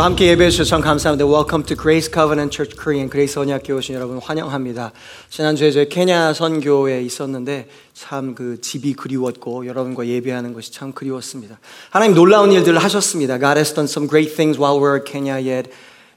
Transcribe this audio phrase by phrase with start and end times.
[0.02, 1.26] 함께 예배해 주셔서 참 감사합니다.
[1.26, 3.10] Welcome to Grace Covenant Church Korean.
[3.10, 4.92] 그레이스 언약교회 오신 여러분 환영합니다.
[5.28, 11.60] 지난주에 저희 케냐 선교에 있었는데 참 그 집이 그리웠고 여러분과 예배하는 것이 참 그리웠습니다.
[11.90, 13.38] 하나님 놀라운 일들을 하셨습니다.
[13.38, 15.70] God has done some great things while we're in Kenya yet.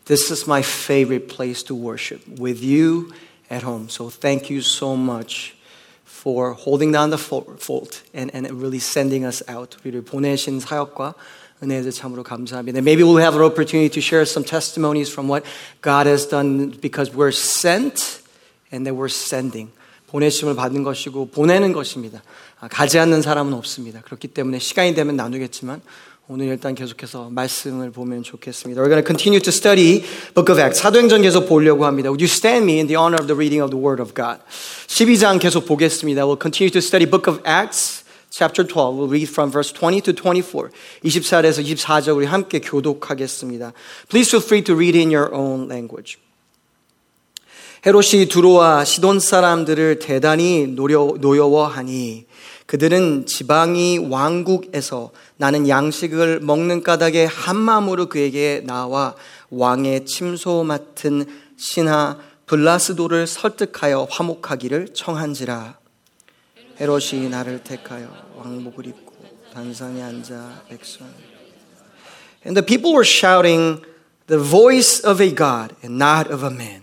[0.06, 3.12] This is my favorite place to worship with you
[3.52, 3.90] at home.
[3.90, 5.54] So thank you so much
[6.06, 9.78] for holding down the fault and, and really sending us out.
[9.84, 11.14] 우리를 보내신 사역과
[11.64, 12.80] 은혜에 참으로 감사합니다.
[12.80, 15.46] Maybe we'll have an opportunity to share some testimonies from what
[15.82, 18.22] God has done because we're sent
[18.72, 19.72] and that we're sending.
[20.08, 22.24] 보내심을 받는 것이고 보내는 것입니다.
[22.70, 24.02] 가지 않는 사람은 없습니다.
[24.02, 25.82] 그렇기 때문에 시간이 되면 나누겠지만
[26.32, 28.80] 오늘 일단 계속해서 말씀을 보면 좋겠습니다.
[28.82, 30.80] We're going to continue to study Book of Acts.
[30.80, 32.10] 사도행전 계속 보려고 합니다.
[32.10, 34.40] Would you stand me in the honor of the reading of the Word of God?
[34.88, 36.26] 12장 계속 보겠습니다.
[36.26, 38.03] We'll continue to study Book of Acts.
[38.37, 38.97] Chapter 12.
[38.97, 40.71] We'll read from verse 20 to 24.
[41.05, 43.73] 24에서 24절 우리 함께 교독하겠습니다.
[44.09, 46.19] Please feel free to read in your own language.
[47.87, 52.25] 헤롯이 두로와 시돈 사람들을 대단히 노려, 노여워하니
[52.67, 59.15] 그들은 지방이 왕국에서 나는 양식을 먹는 까닭에 한마음으로 그에게 나와
[59.51, 61.27] 왕의 침소 맡은
[61.59, 65.84] 신하 블라스도를 설득하여 화목하기를 청한지라.
[66.81, 69.15] 헤롯이 나를 택하여 왕복을 입고
[69.53, 71.07] 단상에 앉아 백성.
[72.45, 73.81] And the people were shouting
[74.27, 76.83] the voice of a God and not of a man.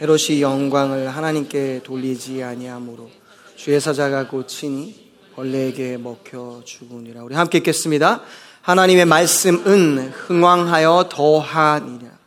[0.00, 3.10] 헤롯이 영광을 하나님께 돌리지 아니하므로
[3.56, 7.22] 주의 사자가 고치니 벌레에게 먹혀 죽으니라.
[7.22, 8.22] 우리 함께 읽겠습니다.
[8.62, 12.19] 하나님의 말씀은 흥왕하여 더하니라.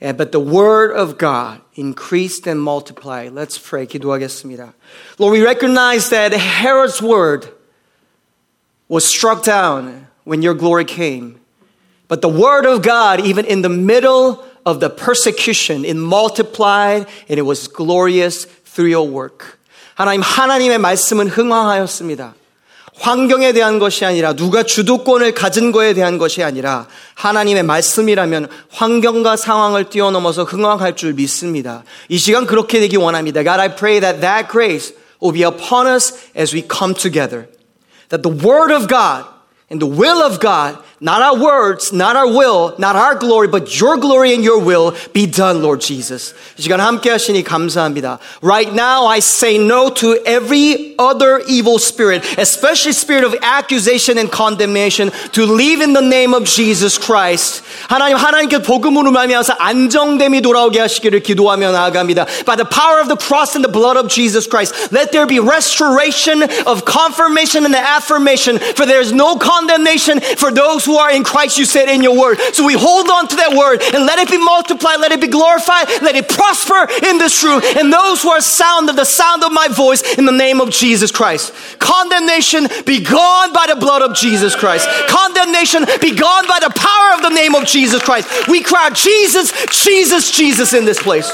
[0.00, 3.32] But the word of God increased and multiplied.
[3.32, 3.86] Let's pray.
[3.86, 4.74] 기도하겠습니다.
[5.18, 7.48] Lord, we recognize that Herod's word
[8.88, 11.40] was struck down when your glory came.
[12.08, 17.38] But the word of God, even in the middle of the persecution, it multiplied and
[17.38, 19.58] it was glorious through your work.
[19.96, 22.34] 하나님, 하나님의 말씀은 흥왕하였습니다.
[22.99, 29.89] 환경에 대한 것이 아니라 누가 주도권을 가진 거에 대한 것이 아니라 하나님의 말씀이라면 환경과 상황을
[29.89, 31.83] 뛰어넘어서 흥왕할 줄 믿습니다.
[32.09, 33.43] 이 시간 그렇게 되기 원합니다.
[33.43, 37.47] God, I pray that that grace will be upon us as we come together.
[38.09, 39.25] That the word of God
[39.71, 43.78] and the will of God Not our words, not our will, not our glory, but
[43.78, 46.32] your glory and your will be done, Lord Jesus.
[46.56, 48.18] 이 시간 함께 하시니 감사합니다.
[48.40, 54.32] Right now, I say no to every other evil spirit, especially spirit of accusation and
[54.32, 57.62] condemnation, to leave in the name of Jesus Christ.
[57.88, 62.24] 하나님, 하나님께 복음으로 말미암아서 안정됨이 돌아오게 하시기를 기도하며 나아갑니다.
[62.46, 65.38] By the power of the cross and the blood of Jesus Christ, let there be
[65.38, 71.10] restoration of confirmation and affirmation, for there is no condemnation for those who who are
[71.10, 72.38] in Christ, you said in your word.
[72.52, 75.28] So we hold on to that word and let it be multiplied, let it be
[75.28, 77.62] glorified, let it prosper in this room.
[77.78, 80.70] And those who are sound of the sound of my voice in the name of
[80.70, 81.54] Jesus Christ.
[81.78, 84.88] Condemnation be gone by the blood of Jesus Christ.
[85.08, 88.48] Condemnation be gone by the power of the name of Jesus Christ.
[88.48, 91.30] We cry Jesus, Jesus, Jesus in this place.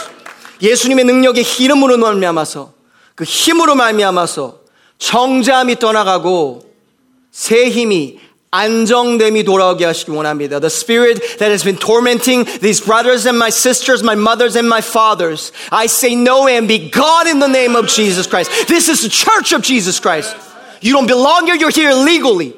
[0.60, 2.72] 예수님의 능력의 이름으로 말미암아서
[3.16, 4.60] 그 힘으로 말미암아서
[4.98, 6.62] 정잠이 떠나가고
[7.32, 8.20] 새 힘이
[8.52, 10.60] 안정됨이 돌아오게 하시기 원합니다.
[10.60, 14.84] The spirit that has been tormenting these brothers and my sisters, my mothers and my
[14.84, 18.52] fathers, I say no and be gone in the name of Jesus Christ.
[18.68, 20.36] This is the church of Jesus Christ.
[20.82, 22.52] You don't belong here, you're here legally.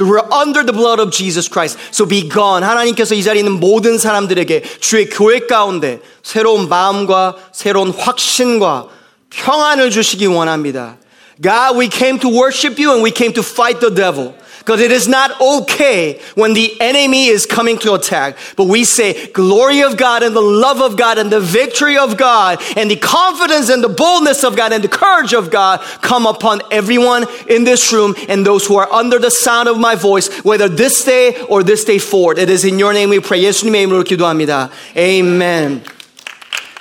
[0.00, 1.78] We're under the blood of Jesus Christ.
[1.92, 2.64] So be gone.
[2.64, 8.88] 하나님께서 이 자리에 있는 모든 사람들에게 주의 교회 가운데 새로운 마음과 새로운 확신과
[9.28, 10.96] 평안을 주시기 원합니다.
[11.40, 14.34] God, we came to worship you and we came to fight the devil.
[14.68, 18.36] Because it is not okay when the enemy is coming to attack.
[18.56, 22.16] But we say, glory of God and the love of God and the victory of
[22.16, 26.26] God and the confidence and the boldness of God and the courage of God come
[26.26, 30.28] upon everyone in this room and those who are under the sound of my voice,
[30.44, 32.38] whether this day or this day forward.
[32.38, 33.42] It is in your name we pray.
[33.42, 34.70] 예수님의 이름으로 기도합니다.
[34.96, 35.82] Amen.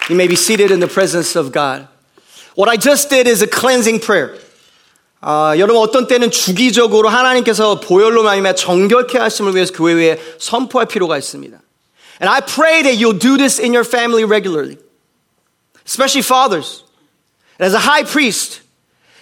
[0.10, 1.88] You may be seated in the presence of God.
[2.56, 4.38] What I just did is a cleansing prayer.
[5.22, 11.58] 아, 여러분 어떤 때는 주기적으로 하나님께서 보혈로 말미암아 정결케 하심을 위해서 교회에 선포할 필요가 있습니다.
[12.22, 14.78] And I pray that you'll do this in your family regularly.
[15.86, 16.84] Especially fathers.
[17.60, 18.62] And as a high priest,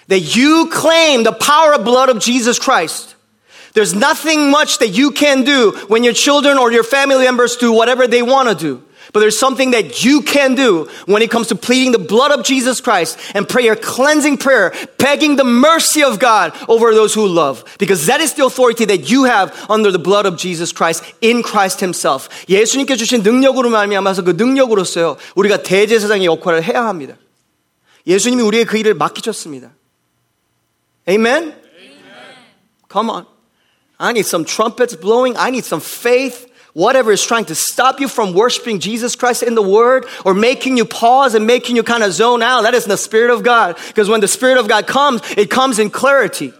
[0.07, 3.15] that you claim the power of blood of Jesus Christ.
[3.73, 7.71] There's nothing much that you can do when your children or your family members do
[7.71, 8.83] whatever they want to do.
[9.13, 12.45] But there's something that you can do when it comes to pleading the blood of
[12.45, 17.27] Jesus Christ and pray a cleansing prayer, begging the mercy of God over those who
[17.27, 17.65] love.
[17.77, 21.43] Because that is the authority that you have under the blood of Jesus Christ in
[21.43, 22.29] Christ himself.
[22.47, 25.17] 예수님께 주신 능력으로 말미암아서 그 능력으로서요.
[25.35, 27.15] 우리가 대제사장의 역할을 해야 합니다.
[28.07, 29.71] 예수님이 우리의 그 일을 맡기셨습니다.
[31.09, 31.53] Amen?
[32.91, 33.25] Come on.
[33.97, 35.37] I need some trumpets blowing.
[35.37, 36.44] I need some faith.
[36.76, 40.76] Whatever is trying to stop you from worshiping Jesus Christ in the Word or making
[40.76, 43.78] you pause and making you kind of zone out, that is the Spirit of God.
[43.86, 46.52] Because when the Spirit of God comes, it comes in clarity.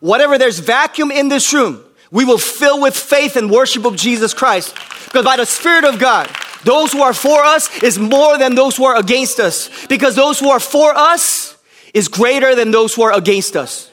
[0.00, 4.34] Whatever there's vacuum in this room, we will fill with faith and worship of Jesus
[4.34, 4.74] Christ.
[5.06, 6.30] Because by the Spirit of God,
[6.64, 9.70] those who are for us is more than those who are against us.
[9.86, 11.56] Because those who are for us
[11.94, 13.90] is greater than those who are against us.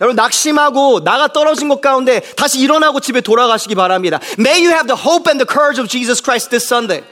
[0.00, 4.18] 여러분 낙심하고 나가 떨어진 것 가운데 다시 일어나고 집에 돌아가시기 바랍니다.
[4.38, 7.04] May you have the hope and the courage of Jesus Christ this Sunday.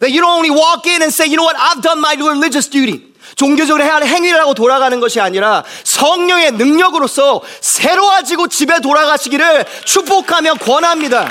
[0.00, 2.68] That you don't only walk in and say, you know what, I've done my religious
[2.68, 3.08] duty.
[3.34, 11.28] 종교적으로 해야 할 행위를 하고 돌아가는 것이 아니라 성령의 능력으로서 새로워지고 집에 돌아가시기를 축복하며 권합니다.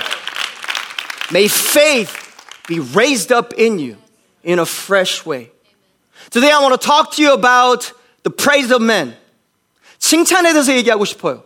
[1.31, 2.13] May faith
[2.67, 3.95] be raised up in you
[4.45, 5.51] in a fresh way.
[6.29, 7.93] Today I want to talk to you about
[8.23, 9.15] the praise of men.
[10.06, 11.44] 칭찬에 대해서 얘기하고 싶어요.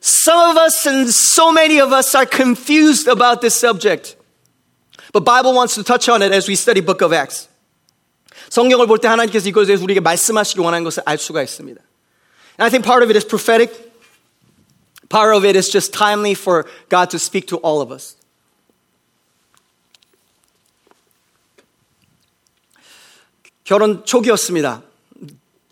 [0.00, 4.16] Some of us and so many of us are confused about this subject.
[5.12, 7.48] But Bible wants to touch on it as we study book of Acts.
[8.50, 11.80] 성경을 볼 때 하나님께서 이것에 대해서 우리에게 말씀하시기 원하는 것을 알 수가 있습니다.
[12.58, 13.72] And I think part of it is prophetic.
[15.08, 18.16] Part of it is just timely for God to speak to all of us.
[23.64, 24.82] 결혼 초기였습니다.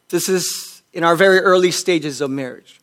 [0.08, 0.65] This is
[0.96, 2.78] in our very early stages of marriage.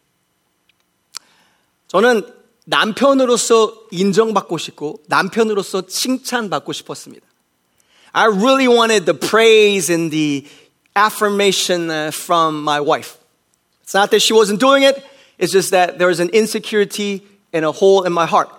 [1.88, 2.24] 저는
[2.66, 7.26] 남편으로서 인정받고 싶고 남편으로서 칭찬받고 싶었습니다.
[8.14, 10.48] I really wanted the praise and the
[10.96, 13.18] affirmation from my wife.
[13.84, 15.04] It's not that she wasn't doing it,
[15.38, 18.50] it's just that there was an insecurity and a hole in my heart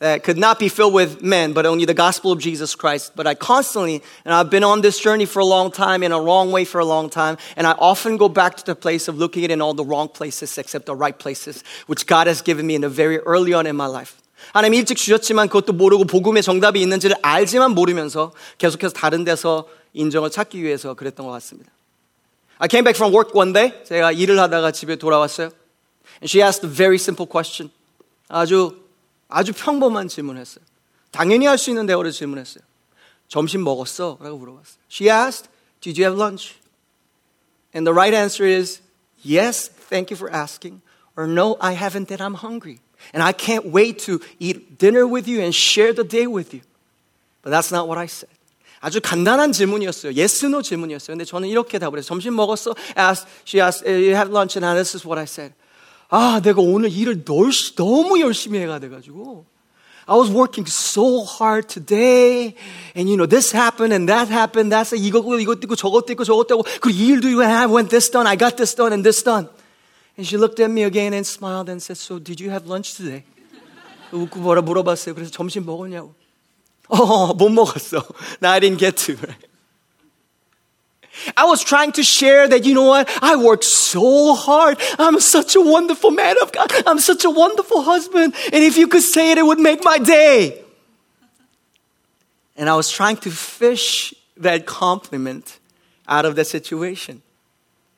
[0.00, 3.12] that could not be filled with men, but only the gospel of Jesus Christ.
[3.14, 6.20] But I constantly, and I've been on this journey for a long time, in a
[6.20, 9.18] wrong way for a long time, and I often go back to the place of
[9.18, 12.40] looking at it in all the wrong places except the right places, which God has
[12.40, 14.16] given me in a very early on in my life.
[14.54, 20.62] 하나님 일찍 주셨지만 그것도 모르고 복음의 정답이 있는지를 알지만 모르면서 계속해서 다른 데서 인정을 찾기
[20.62, 21.70] 위해서 그랬던 것 같습니다.
[22.58, 23.72] I came back from work one day.
[23.84, 25.50] 제가 일을 하다가 집에 돌아왔어요.
[26.22, 27.70] And she asked a very simple question.
[28.28, 28.76] 아주
[29.28, 30.64] 아주 평범한 질문했어요.
[31.10, 32.62] 당연히 할 수 있는 대화를 질문했어요.
[33.28, 34.18] 점심 먹었어?
[34.20, 34.78] 라고 물어봤어요.
[34.90, 35.48] She asked,
[35.80, 36.56] Did you have lunch?
[37.74, 38.80] And the right answer is,
[39.24, 40.82] Yes, thank you for asking.
[41.16, 42.80] Or no, I haven't and I'm hungry.
[43.14, 46.62] And I can't wait to eat dinner with you and share the day with you.
[47.42, 48.30] But that's not what I said.
[48.80, 50.16] 아주 간단한 질문이었어요.
[50.16, 51.14] Yes, no 질문이었어요.
[51.14, 52.08] 근데 저는 이렇게 답을 했어요.
[52.08, 52.74] 점심 먹었어?
[52.96, 54.56] Asked, she asked, you have lunch?
[54.56, 55.52] And this is what I said.
[56.09, 57.25] 아, 내가 오늘 일을
[57.75, 59.45] 너무 열심히 해가 돼가지고.
[60.07, 62.53] I was working so hard today,
[62.95, 66.55] and you know, this happened and that happened, that's 이거고, 이것도 있고, 저것도 있고, 저것도
[66.55, 69.49] 있고, 그리고 이 일도 I went this done, I got this done, and this done.
[70.15, 72.95] And she looked at me again and smiled and said, So, did you have lunch
[72.95, 73.23] today?
[74.11, 75.15] 웃고 뭐라 물어봤어요.
[75.15, 76.13] 그래서 점심 먹었냐고.
[76.87, 77.97] 어, 못 먹었어.
[78.41, 79.17] No, I didn't get to.
[81.36, 83.08] I was trying to share that, you know what?
[83.22, 84.78] I worked so hard.
[84.98, 86.72] I'm such a wonderful man of God.
[86.86, 88.34] I'm such a wonderful husband.
[88.52, 90.62] And if you could say it, it would make my day.
[92.56, 95.58] And I was trying to fish that compliment
[96.08, 97.22] out of the situation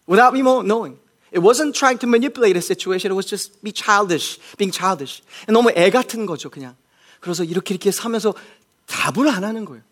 [0.07, 0.99] without me knowing.
[1.31, 3.11] It wasn't trying to manipulate the situation.
[3.11, 5.23] It was just be childish, being childish.
[5.49, 6.77] 너무 애 같은 거죠, 그냥.
[7.21, 8.35] 그래서 이렇게 이렇게 사면서
[8.87, 9.83] 답을 안 하는 거예요.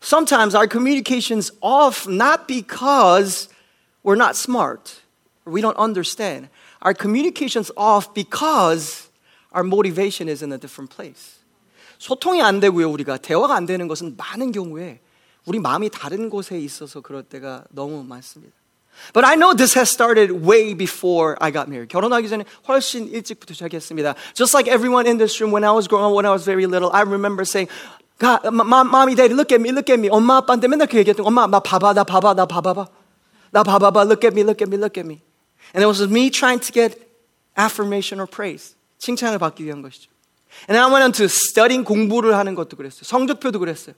[0.00, 3.48] Sometimes our communication's off not because
[4.02, 5.00] we're not smart
[5.46, 6.48] or we don't understand.
[6.82, 9.08] Our communication's off because
[9.52, 11.40] our motivation is in a different place.
[11.98, 13.16] 소통이 안 되고요, 우리가.
[13.16, 15.00] 대화가 안 되는 것은 많은 경우에
[15.46, 18.52] 우리 마음이 다른 곳에 있어서 그럴 때가 너무 많습니다.
[19.12, 21.88] But I know this has started way before I got married.
[21.88, 24.14] 결혼하기 전에 훨씬 일찍부터 시작했습니다.
[24.34, 26.66] Just like everyone in this room, when I was growing up, when I was very
[26.66, 27.68] little, I remember saying,
[28.18, 30.08] God, mommy, daddy, look at me, look at me.
[30.08, 32.86] 엄마, 아빠한테 맨날 그 얘기했던 엄마, 나 봐봐, 나 봐봐, 나 봐봐.
[33.50, 35.20] 나 봐봐봐, look at me, look at me, look at me.
[35.74, 36.98] And it was me trying to get
[37.58, 38.76] affirmation or praise.
[38.98, 40.10] 칭찬을 받기 위한 것이죠.
[40.68, 43.02] And then I went on to studying 공부를 하는 것도 그랬어요.
[43.02, 43.94] 성적표도 그랬어요.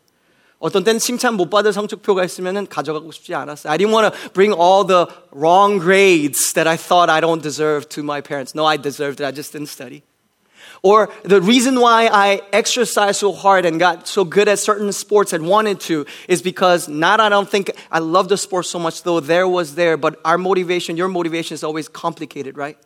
[0.59, 3.71] 어떤 때는 칭찬 못 받을 성적표가 있으면 가져가고 싶지 않았어요.
[3.71, 7.88] I didn't want to bring all the wrong grades that I thought I don't deserve
[7.90, 8.55] to my parents.
[8.57, 9.26] No, I deserved it.
[9.28, 10.02] I just didn't study.
[10.84, 15.32] Or the reason why I exercised so hard and got so good at certain sports
[15.32, 19.04] and wanted to is because not I don't think I love the sport so much,
[19.04, 22.80] though there was there, but our motivation, your motivation is always complicated, right?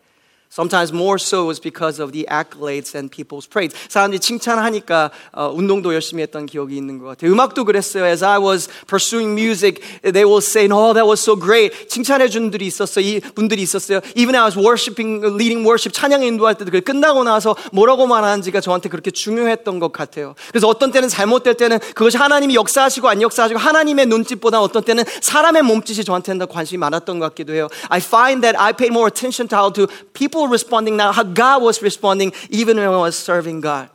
[0.51, 3.75] Sometimes more so is because of the accolades and people's praise.
[3.89, 7.31] 사람들이 칭찬하니까 어, 운동도 열심히 했던 기억이 있는 것 같아요.
[7.31, 8.05] 음악도 그랬어요.
[8.05, 12.43] As I was pursuing music, they will say, "Oh, that was so great." 칭찬해 준
[12.43, 13.03] 분들이 있었어요.
[13.03, 13.99] 이 분들이 있었어요.
[14.15, 18.87] Even I was worshiping, leading worship, 찬양 인도할 때도 그 끝나고 나서 뭐라고 말하는지가 저한테
[18.87, 20.35] 그렇게 중요했던 것 같아요.
[20.49, 25.63] 그래서 어떤 때는 잘못될 때는 그것이 하나님이 역사하시고 안 역사하시고 하나님의 눈짓보다 어떤 때는 사람의
[25.63, 27.67] 몸짓이 저한테는 더 관심이 많았던 것 같기도 해요.
[27.89, 31.61] I find that I paid more attention to how to people responding now, how God
[31.61, 33.89] was responding even when I was serving God.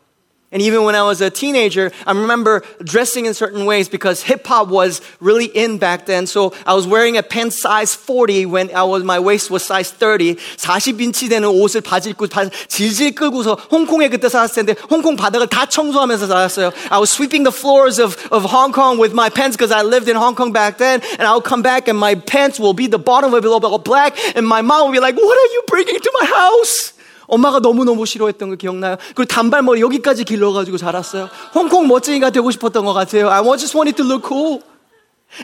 [0.56, 4.48] And even when I was a teenager, I remember dressing in certain ways because hip
[4.48, 6.28] hop was really in back then.
[6.28, 9.92] So I was wearing a pants size 40 when I was, my waist was size
[9.92, 10.36] 30.
[10.36, 12.28] 40인치 되는 옷을 바지 입고
[12.70, 16.72] 질질 끌고서 홍콩에 그때 살았을 텐데 홍콩 바닥을 다 청소하면서 살았어요.
[16.90, 20.08] I was sweeping the floors of, of Hong Kong with my pants because I lived
[20.08, 21.02] in Hong Kong back then.
[21.20, 23.60] And I would come back and my pants will be the bottom of it all
[23.80, 24.16] black.
[24.38, 26.96] And my mom would be like, what are you bringing to my house?
[27.31, 28.97] 엄마가 너무너무 싫어했던 거 기억나요?
[29.15, 31.31] 그리고 단발머리 여기까지 길러가지고 자랐어요.
[31.55, 33.31] 홍콩 멋쟁이가 되고 싶었던 것 같아요.
[33.31, 34.63] I just wanted to look cool.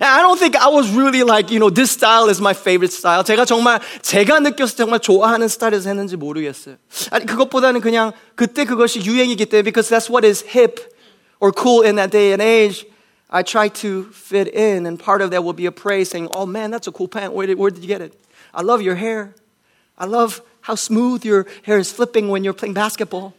[0.00, 3.22] I don't think I was really like, you know, this style is my favorite style.
[3.22, 6.76] 제가 정말, 제가 때 정말 좋아하는 스타일에서 했는지 모르겠어요.
[7.12, 10.80] 아니, 그것보다는 그냥 그때 그것이 유행이기 때문에, because that's what is hip
[11.40, 12.84] or cool in that day and age.
[13.30, 16.46] I try to fit in, and part of that will be a praise saying, Oh
[16.46, 17.32] man, that's a cool pant.
[17.32, 18.14] Where did, where did you get it?
[18.54, 19.34] I love your hair.
[19.98, 23.33] I love how smooth your hair is flipping when you're playing basketball.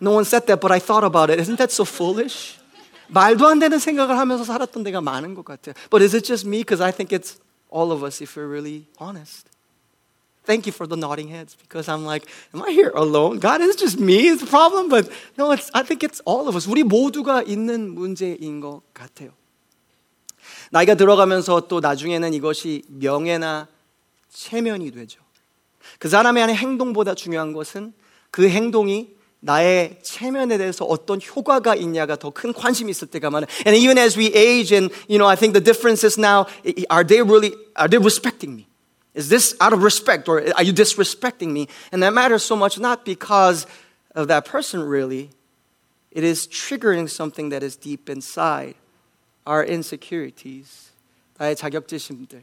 [0.00, 1.38] No one said that, but I thought about it.
[1.40, 2.58] Isn't that so foolish?
[3.08, 5.74] 말도 안 되는 생각을 하면서 살았던 데가 많은 것 같아요.
[5.90, 6.58] But is it just me?
[6.58, 7.38] Because I think it's
[7.70, 9.48] all of us if we're really honest.
[10.44, 13.38] Thank you for the nodding heads because I'm like, am I here alone?
[13.38, 14.90] God, is just me is the problem?
[14.90, 15.08] But
[15.38, 16.66] no, it's, I think it's all of us.
[16.68, 19.30] 우리 모두가 있는 문제인 것 같아요.
[20.70, 23.68] 나이가 들어가면서 또 나중에는 이것이 명예나
[24.28, 25.20] 체면이 되죠.
[25.98, 27.92] 그 사람의 안에 행동보다 중요한 것은
[28.30, 33.46] 그 행동이 나의 체면에 대해서 어떤 효과가 있냐가 더 큰 관심이 있을 때가 많아요.
[33.66, 36.46] And even as we age and you know I think the difference is now
[36.88, 38.66] are they really are they respecting me?
[39.14, 41.68] Is this out of respect or are you disrespecting me?
[41.92, 43.66] And that matters so much not because
[44.14, 45.30] of that person really.
[46.10, 48.74] It is triggering something that is deep inside
[49.46, 50.90] our insecurities.
[51.38, 52.42] 나의 자격지심들.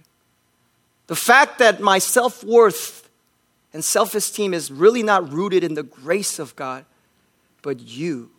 [1.07, 3.04] The fact that my self-worth
[3.75, 6.85] and self esteem is really not rooted in the grace of God,
[7.61, 8.29] but you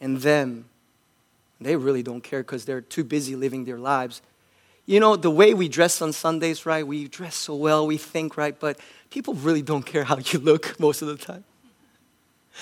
[0.00, 0.66] and them.
[1.60, 4.22] They really don't care because they're too busy living their lives.
[4.86, 6.86] You know, the way we dress on Sundays, right?
[6.86, 8.58] We dress so well, we think, right?
[8.58, 8.78] But
[9.10, 11.44] people really don't care how you look most of the time.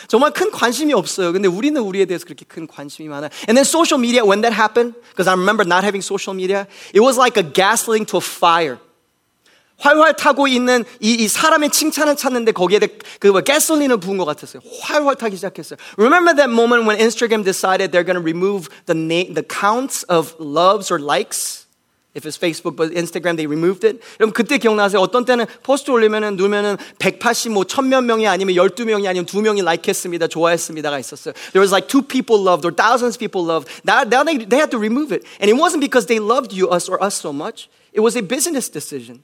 [0.09, 1.33] 정말 큰 관심이 없어요.
[1.33, 3.31] 근데 우리는 우리에 대해서 그렇게 큰 관심이 많아요.
[3.49, 7.01] And then social media, when that happened, because I remember not having social media, it
[7.01, 8.79] was like a gaslighting to a fire.
[9.81, 12.81] 활활 타고 있는 이, 이 사람의 칭찬을 찾는데 거기에
[13.21, 14.63] 그 가솔린을 부은 것 같았어요.
[14.81, 15.79] 활활 타기 시작했어요.
[15.99, 20.35] Remember that moment when Instagram decided they're going to remove the name, the counts of
[20.39, 21.67] loves or likes?
[22.17, 24.01] If it's Facebook, but Instagram, they removed it.
[24.19, 25.03] 여러분, 그때 기억나세요?
[25.03, 30.99] 어떤 때는 포스트 올리면은, 누면은 180뭐, 천몇 명이 아니면 12명이 아니면 2명이 like 했습니다, 좋아했습니다가
[30.99, 31.35] 있었어요.
[31.53, 33.69] There was like two people loved or thousands of people loved.
[33.85, 35.27] Now, now they, they had to remove it.
[35.41, 37.69] And it wasn't because they loved you, us, or us so much.
[37.93, 39.21] It was a business decision.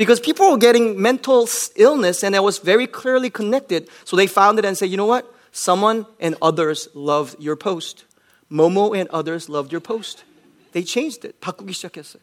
[0.00, 3.88] Because people were getting mental illness and it was very clearly connected.
[4.04, 5.24] So they found it and said, you know what?
[5.52, 8.04] Someone and others loved your post.
[8.50, 10.24] Momo and others loved your post.
[10.72, 11.40] They changed it.
[11.40, 12.20] 바꾸기 시작했어요.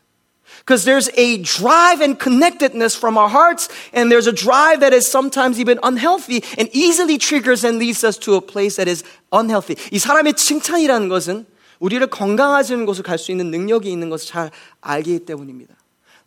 [0.60, 5.08] Because there's a drive and connectedness from our hearts, and there's a drive that is
[5.08, 9.76] sometimes even unhealthy and easily triggers and leads us to a place that is unhealthy.
[9.92, 11.46] 이 사람의 칭찬이라는 것은
[11.80, 15.76] 우리를 건강해지는 곳을 갈 수 있는 능력이 있는 것을 잘 알기 때문입니다.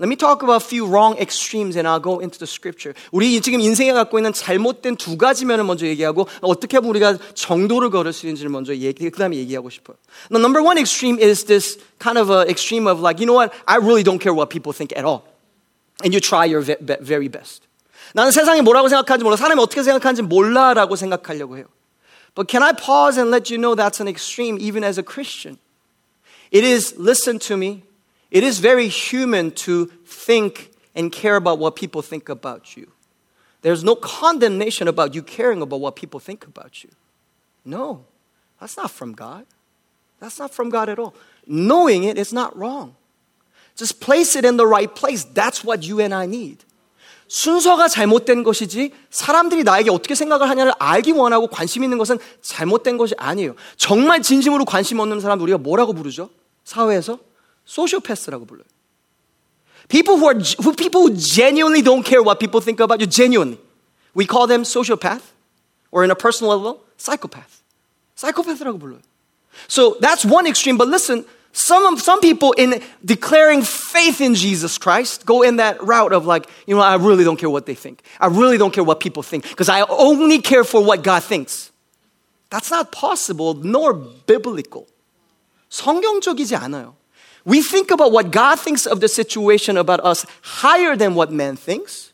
[0.00, 2.92] Let me talk about a few wrong extremes and I'll go into the scripture.
[3.12, 7.88] 우리 지금 인생에 갖고 있는 잘못된 두 가지 면을 먼저 얘기하고 어떻게 하면 우리가 정도를
[7.88, 9.96] 걸을 수 있는지를 먼저 얘기, 그 다음에 얘기하고 싶어요.
[10.28, 13.54] The number one extreme is this kind of a extreme of like, you know what?
[13.64, 15.24] I really don't care what people think at all.
[16.04, 17.62] And you try your very best.
[18.12, 19.36] 나는 세상이 뭐라고 생각하는지 몰라.
[19.36, 21.64] 사람이 어떻게 생각하는지 몰라라고 생각하려고 해요.
[22.34, 25.56] But can I pause and let you know that's an extreme even as a Christian?
[26.52, 27.82] It is, listen to me,
[28.30, 32.90] It is very human to think and care about what people think about you.
[33.62, 36.90] There's no condemnation about you caring about what people think about you.
[37.64, 38.04] No,
[38.60, 39.44] that's not from God.
[40.20, 41.14] That's not from God at all.
[41.46, 42.94] Knowing it is not wrong.
[43.76, 45.24] Just place it in the right place.
[45.24, 46.64] That's what you and I need.
[47.28, 53.14] 순서가 잘못된 것이지 사람들이 나에게 어떻게 생각을 하냐를 알기 원하고 관심 있는 것은 잘못된 것이
[53.18, 53.56] 아니에요.
[53.76, 56.30] 정말 진심으로 관심 없는 사람 우리가 뭐라고 부르죠?
[56.64, 57.18] 사회에서
[57.64, 58.64] 소시오패스라고 불러요.
[59.88, 63.58] People who are who people who genuinely don't care what people think about you genuinely.
[64.14, 65.22] We call them sociopath
[65.92, 67.62] or in a personal level psychopath.
[68.16, 69.00] psychopath라고 불러요.
[69.68, 71.24] So that's one extreme but listen
[71.56, 76.50] some, some people in declaring faith in Jesus Christ go in that route of like,
[76.66, 78.02] you know, I really don't care what they think.
[78.20, 81.72] I really don't care what people think because I only care for what God thinks.
[82.50, 84.86] That's not possible nor biblical.
[85.70, 86.94] 성경적이지 않아요.
[87.44, 91.56] We think about what God thinks of the situation about us higher than what man
[91.56, 92.12] thinks,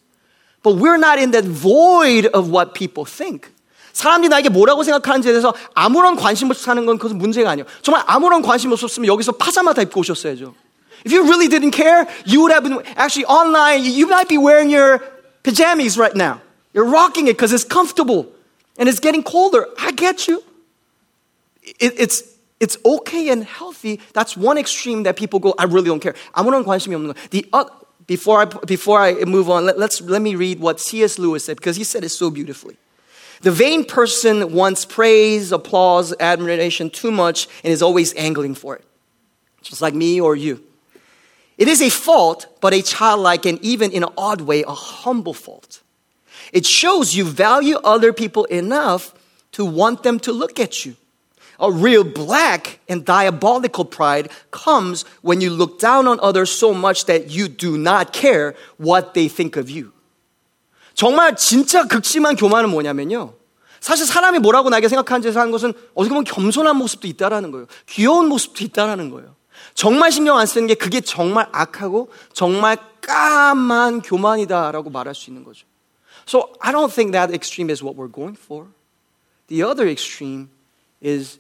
[0.63, 3.51] but we're not in that void of what people think.
[3.93, 7.67] 사람들이 나에게 뭐라고 생각하는지에 대해서 아무런 관심 없이 사는 건 그것은 문제가 아니에요.
[7.83, 10.55] 정말 아무런 관심 없었으면 여기서 파자마 다 입고 오셨어야죠.
[11.05, 13.83] If you really didn't care, you would have been actually online.
[13.85, 15.01] You might be wearing your
[15.43, 16.41] pajamas right now.
[16.73, 18.29] You're rocking it because it's comfortable
[18.79, 19.67] and it's getting colder.
[19.79, 20.43] I get you.
[21.81, 22.23] It, it's
[22.61, 24.01] it's okay and healthy.
[24.13, 25.55] That's one extreme that people go.
[25.59, 26.15] I really don't care.
[26.35, 27.17] 아무런 관심이 없는 거.
[27.31, 27.65] The uh,
[28.07, 31.19] before I before I move on, let, let's let me read what C.S.
[31.19, 32.77] Lewis said because he said it so beautifully.
[33.43, 38.85] The vain person wants praise, applause, admiration too much and is always angling for it.
[39.63, 40.63] Just like me or you.
[41.59, 45.35] It is a fault, but a childlike and even in an odd way, a humble
[45.35, 45.83] fault.
[46.53, 49.13] It shows you value other people enough
[49.53, 50.97] to want them to look at you.
[51.60, 57.06] A real black and diabolical pride comes when you look down on others so much
[57.06, 59.92] that you do not care what they think of you.
[60.94, 63.34] 정말 진짜 극심한 교만은 뭐냐면요.
[63.80, 67.68] 사실 사람이 뭐라고 나에게 생각하는지 하는 것은 어떻게 보면 겸손한 모습도 있다라는 거예요.
[67.88, 69.36] 귀여운 모습도 있다라는 거예요.
[69.74, 75.66] 정말 신경 안 쓰는 게 그게 정말 악하고 정말 까만 교만이다라고 말할 수 있는 거죠.
[76.28, 78.68] So I don't think that extreme is what we're going for.
[79.48, 80.50] The other extreme
[81.02, 81.40] is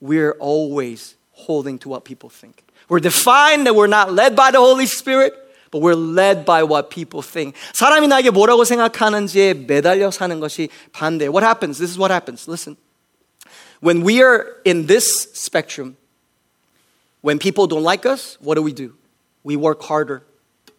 [0.00, 2.62] we're always holding to what people think.
[2.88, 5.34] We're defined that we're not led by the Holy Spirit.
[5.74, 7.56] but we're led by what people think.
[7.72, 11.26] 사람이 나에게 뭐라고 생각하는지에 매달려 사는 것이 반대.
[11.26, 11.78] What happens?
[11.78, 12.46] This is what happens.
[12.46, 12.76] Listen.
[13.80, 15.96] When we are in this spectrum,
[17.22, 18.94] when people don't like us, what do we do?
[19.42, 20.22] We work harder.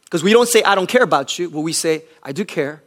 [0.06, 2.82] Because we don't say, I don't care about you, but we say, I do care.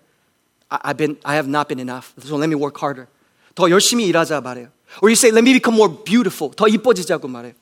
[0.71, 2.15] I, have been, I have not been enough.
[2.21, 3.09] So let me work harder.
[3.55, 4.69] 더 열심히 일하자 말해요.
[5.03, 6.51] Or you say, let me become more beautiful.
[6.51, 7.53] 더 이뻐지자고 말해요.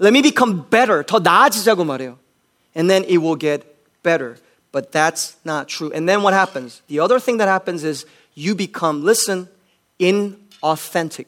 [0.00, 1.02] Let me become better.
[1.02, 2.18] 더 나아지자고 말해요.
[2.74, 3.62] And then it will get
[4.02, 4.36] better.
[4.72, 5.90] But that's not true.
[5.94, 6.82] And then what happens?
[6.88, 9.48] The other thing that happens is you become, listen,
[9.98, 11.26] inauthentic.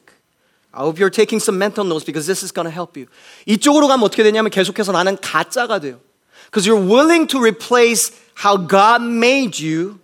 [0.71, 3.07] I hope you're taking some mental notes because this is going to help you.
[3.47, 5.99] 이쪽으로 가면 어떻게 되냐면 계속해서 나는 가짜가 돼요.
[6.45, 9.99] Because you're willing to replace how God made you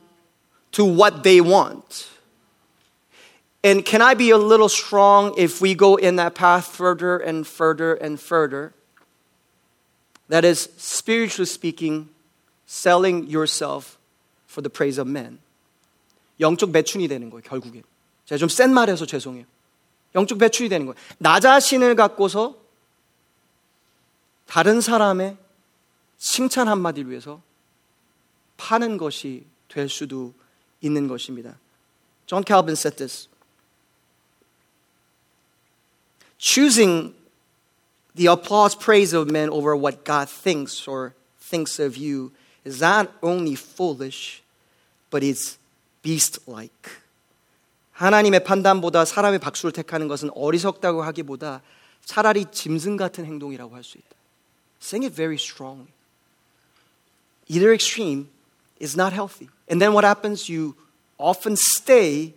[0.72, 2.08] to what they want.
[3.64, 7.48] And can I be a little strong if we go in that path further and
[7.48, 8.74] further and further?
[10.30, 12.10] That is, spiritually speaking,
[12.68, 13.98] selling yourself
[14.48, 15.40] for the praise of men.
[16.40, 17.84] 영적 매춘이 되는 거예요, 결국엔.
[18.26, 19.46] 제가 좀 센 말해서 죄송해요.
[20.16, 20.96] 영적 매춘이 되는 거예요.
[21.18, 22.56] 나 자신을 갖고서
[24.46, 25.38] 다른 사람의
[26.18, 27.42] 칭찬 한마디를 위해서
[28.58, 30.34] 파는 것이 될 수도
[30.82, 31.58] 있는 것입니다.
[32.28, 33.28] John Calvin said this.
[36.40, 37.14] Choosing
[38.16, 42.32] the applause, praise of men over what God thinks or thinks of you
[42.64, 44.42] is not only foolish,
[45.10, 45.58] but it's
[46.02, 47.02] beast-like.
[47.94, 51.62] 하나님의 판단보다 사람의 박수를 택하는 것은 어리석다고 하기보다
[52.04, 54.10] 차라리 짐승 같은 행동이라고 할 수 있다.
[54.82, 55.92] Saying it very strongly.
[57.48, 58.28] Either extreme
[58.82, 59.50] is not healthy.
[59.70, 60.50] And then what happens?
[60.50, 60.76] You
[61.18, 62.34] often stay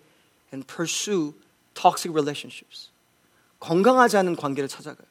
[0.53, 1.35] and pursue
[1.75, 2.89] toxic relationships.
[3.63, 5.07] 건강하지 않은 관계를 찾아가요.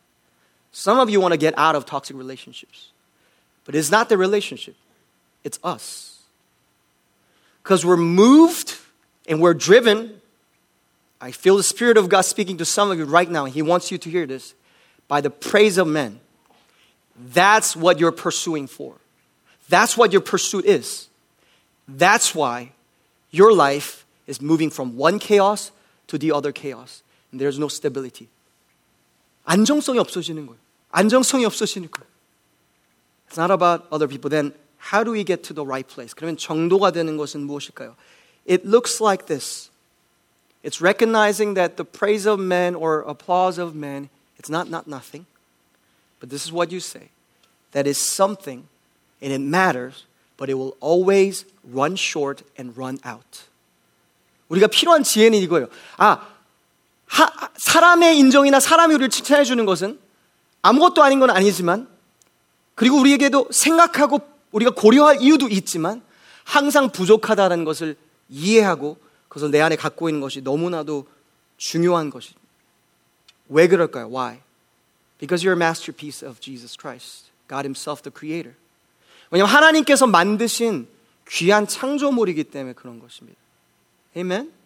[0.72, 2.92] Some of you want to get out of toxic relationships.
[3.66, 4.76] But it's not the relationship.
[5.44, 6.20] It's us.
[7.64, 8.78] Because we're moved
[9.28, 10.22] and we're driven.
[11.20, 13.46] I feel the Spirit of God speaking to some of you right now.
[13.46, 14.54] He wants you to hear this
[15.08, 16.20] by the praise of men.
[17.34, 18.96] That's what you're pursuing for.
[19.68, 21.08] That's what your pursuit is.
[21.88, 22.72] That's why
[23.32, 25.72] your life is moving from one chaos
[26.08, 27.04] to the other chaos.
[27.32, 28.30] And there's no stability.
[29.46, 30.60] 안정성이 없어지는 거예요.
[30.92, 32.08] 안정성이 없어지는 거예요.
[33.30, 34.30] It's not about other people.
[34.30, 34.54] Then
[34.92, 36.14] how do we get to the right place?
[36.14, 37.96] 그러면 정도가 되는 것은 무엇일까요?
[38.48, 39.70] It looks like this.
[40.64, 45.26] It's recognizing that the praise of men or applause of men, it's not not nothing.
[46.20, 47.10] But this is what you say.
[47.72, 48.68] That is something
[49.22, 53.46] and it matters but it will always run short and run out.
[54.50, 55.68] 우리가 필요한 지혜는 이거예요.
[55.98, 56.26] 아,
[57.13, 60.01] 하, 사람의 인정이나 사람이 우리를 칭찬해 주는 것은
[60.63, 61.87] 아무것도 아닌 건 아니지만
[62.75, 64.21] 그리고 우리에게도 생각하고
[64.51, 66.03] 우리가 고려할 이유도 있지만
[66.45, 67.97] 항상 부족하다는 것을
[68.31, 68.97] 이해하고
[69.29, 71.07] 그것을 내 안에 갖고 있는 것이 너무나도
[71.59, 72.41] 중요한 것입니다.
[73.51, 74.09] 왜 그럴까요?
[74.09, 74.41] Why?
[75.19, 78.57] Because you're a masterpiece of Jesus Christ, God Himself, the Creator.
[79.31, 80.89] 왜냐하면 하나님께서 만드신
[81.29, 83.39] 귀한 창조물이기 때문에 그런 것입니다.
[84.17, 84.62] Amen?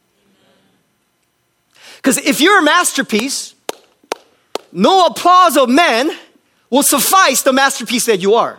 [1.96, 3.54] Because if you're a masterpiece,
[4.72, 6.10] no applause of men
[6.68, 8.58] will suffice the masterpiece that you are.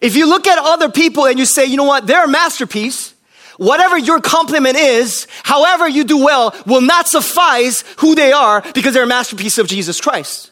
[0.00, 3.14] If you look at other people and you say, you know what, they're a masterpiece,
[3.56, 8.94] whatever your compliment is, however you do well, will not suffice who they are because
[8.94, 10.51] they're a masterpiece of Jesus Christ.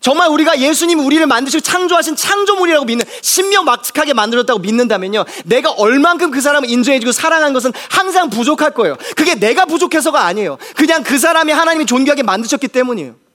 [0.00, 5.24] 정말 우리가 예수님 우리를 만드시고 창조하신 창조물이라고 믿는 신명 막측하게 만들었다고 믿는다면요.
[5.44, 8.96] 내가 얼만큼 그 사람을 인정해주고 사랑한 것은 항상 부족할 거예요.
[9.16, 10.58] 그게 내가 부족해서가 아니에요.
[10.76, 13.27] 그냥 그 사람이 하나님이 존귀하게 만드셨기 때문이에요.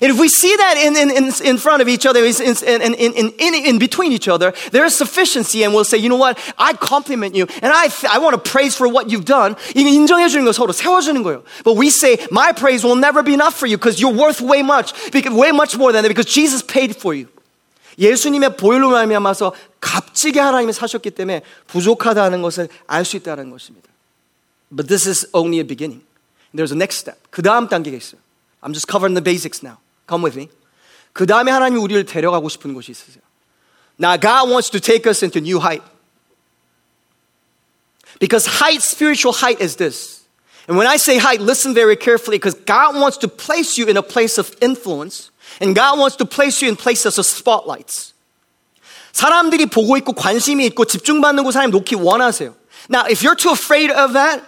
[0.00, 2.94] And if we see that in, in, in, in front of each other, in, in,
[2.94, 6.36] in, in, in between each other, there is sufficiency, and we'll say, you know what?
[6.58, 9.54] I compliment you, and I, I want to praise for what you've done.
[9.76, 11.44] 이거 인정해주는 거 서로 세워주는 거예요.
[11.62, 14.62] But we say, my praise will never be enough for you because you're worth way
[14.62, 17.28] much, way much more than that because Jesus paid for you.
[17.96, 23.86] 예수님의 보혈로 말미암아서 값지게 하나님이 사셨기 때문에 부족하다는 것을 알 수 있다는 것입니다.
[24.74, 26.02] But this is only a beginning.
[26.52, 27.18] There's a next step.
[27.30, 28.20] 그 다음 단계가 있어요.
[28.62, 29.78] I'm just covering the basics now.
[30.06, 30.48] Come with me.
[31.12, 33.22] 그 다음에 하나님이 우리를 데려가고 싶은 곳이 있으세요.
[33.98, 35.82] Now God wants to take us into new height.
[38.18, 40.22] Because height, spiritual height is this.
[40.66, 43.96] And when I say height, listen very carefully because God wants to place you in
[43.96, 48.14] a place of influence and God wants to place you in places of spotlights.
[49.12, 52.54] 사람들이 보고 있고 관심이 있고 집중받는 곳 사람이 놓기 원하세요.
[52.88, 54.42] Now, if you're too afraid of that,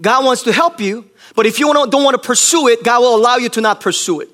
[0.00, 1.04] God wants to help you.
[1.34, 4.20] But if you don't want to pursue it, God will allow you to not pursue
[4.20, 4.28] it.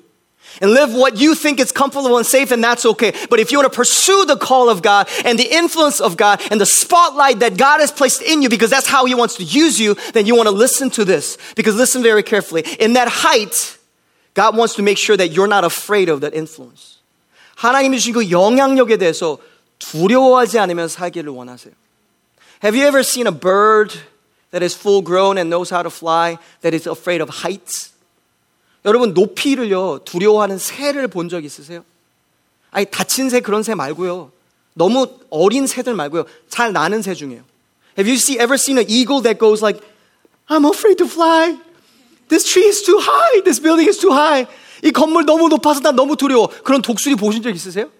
[0.61, 3.13] And live what you think is comfortable and safe, and that's okay.
[3.29, 6.41] But if you want to pursue the call of God and the influence of God
[6.51, 9.43] and the spotlight that God has placed in you, because that's how He wants to
[9.43, 11.37] use you, then you want to listen to this.
[11.55, 12.63] Because listen very carefully.
[12.79, 13.77] In that height,
[14.33, 16.97] God wants to make sure that you're not afraid of that influence.
[17.55, 19.37] 하나님이 주신 그 영향력에 대해서
[19.79, 21.73] 두려워하지 않으면 살기를 원하세요.
[22.63, 23.93] Have you ever seen a bird
[24.54, 27.90] That is full grown and knows how to fly, that is afraid of heights?
[28.84, 31.84] 여러분, 높이를요, 두려워하는 새를 본 적 있으세요?
[32.70, 34.30] 아니, 다친 새 그런 새 말고요.
[34.74, 36.24] 너무 어린 새들 말고요.
[36.48, 37.42] 잘 나는 새 중에요.
[37.98, 39.82] Have you see, ever seen an eagle that goes like,
[40.46, 41.58] I'm afraid to fly.
[42.28, 43.42] This tree is too high.
[43.42, 44.46] This building is too high.
[44.84, 46.48] 이 건물 너무 높아서 난 너무 두려워.
[46.62, 47.90] 그런 독수리 보신 적 있으세요?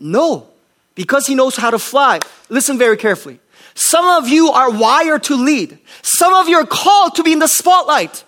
[0.00, 0.46] No.
[0.94, 2.20] Because he knows how to fly.
[2.48, 3.38] Listen very carefully.
[3.75, 5.77] Some of you are wired to lead.
[6.01, 8.23] Some of you are called to be in the spotlight.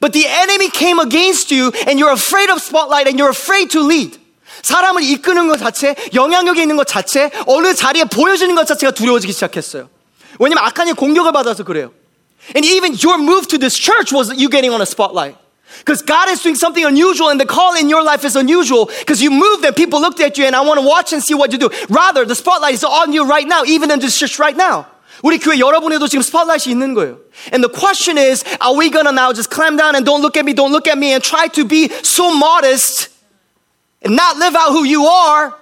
[0.00, 3.80] But the enemy came against you and you're afraid of spotlight and you're afraid to
[3.80, 4.18] lead.
[4.62, 9.88] 사람을 이끄는 것 자체, 영향력이 있는 것 자체, 어느 자리에 보여지는 것 자체가 두려워지기 시작했어요.
[10.38, 11.92] 왜냐면 악한이 공격을 받아서 그래요.
[12.54, 15.36] And even your move to this church was you getting on a spotlight.
[15.78, 19.22] Because God is doing something unusual and the call in your life is unusual because
[19.22, 21.50] you moved and people looked at you and I want to watch and see what
[21.50, 21.70] you do.
[21.88, 24.86] Rather, the spotlight is on you right now, even in this church right now.
[25.22, 27.18] 우리 교회 여러분에도 지금 스팟라이트이 있는 거예요.
[27.52, 30.44] And the question is, are we gonna now just clamp down and don't look at
[30.44, 33.08] me, don't look at me and try to be so modest
[34.02, 35.54] and not live out who you are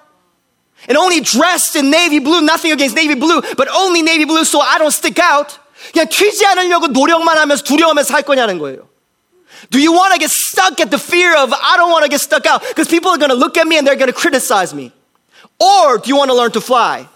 [0.89, 4.61] and only dressed in navy blue, nothing against navy blue, but only navy blue so
[4.61, 5.59] I don't stick out.
[5.93, 8.89] 그냥 튀지 않으려고 노력만 하면서 두려워하면서 살 거냐는 거예요.
[9.71, 12.21] Do you want to get stuck at the fear of, I don't want to get
[12.21, 14.73] stuck out because people are going to look at me and they're going to criticize
[14.73, 14.93] me?
[15.59, 17.07] Or do you want to learn to fly?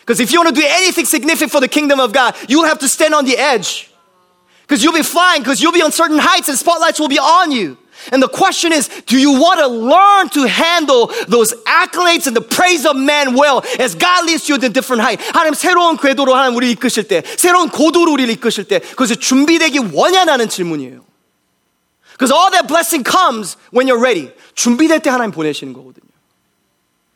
[0.00, 2.78] Because if you want to do anything significant for the kingdom of God, you'll have
[2.80, 3.90] to stand on the edge.
[4.62, 7.52] Because you'll be flying, because you'll be on certain heights and spotlights will be on
[7.52, 7.78] you.
[8.12, 12.40] And the question is, do you want to learn to handle those accolades and the
[12.40, 15.20] praise of man well as God leads you to a different height?
[15.32, 20.48] 하나님 새로운 궤도로 하나님 우리 이끄실 때, 새로운 고도로 우리를 이끄실 때, 그것이 준비되기 원하냐는
[20.48, 21.04] 질문이에요.
[22.12, 24.32] Because all that blessing comes when you're ready.
[24.54, 26.08] 준비될 때 하나님 보내시는 거거든요.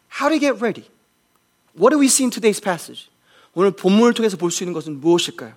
[0.09, 0.85] How do you get ready?
[1.75, 3.09] What do we see in today's passage?
[3.55, 5.55] 오늘 본문을 통해서 볼 수 있는 것은 무엇일까요?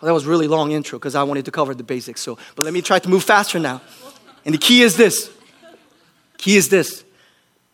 [0.00, 2.20] Well, that was a really long intro because I wanted to cover the basics.
[2.20, 3.80] So, but let me try to move faster now.
[4.44, 5.30] And the key is this.
[6.38, 7.04] Key is this.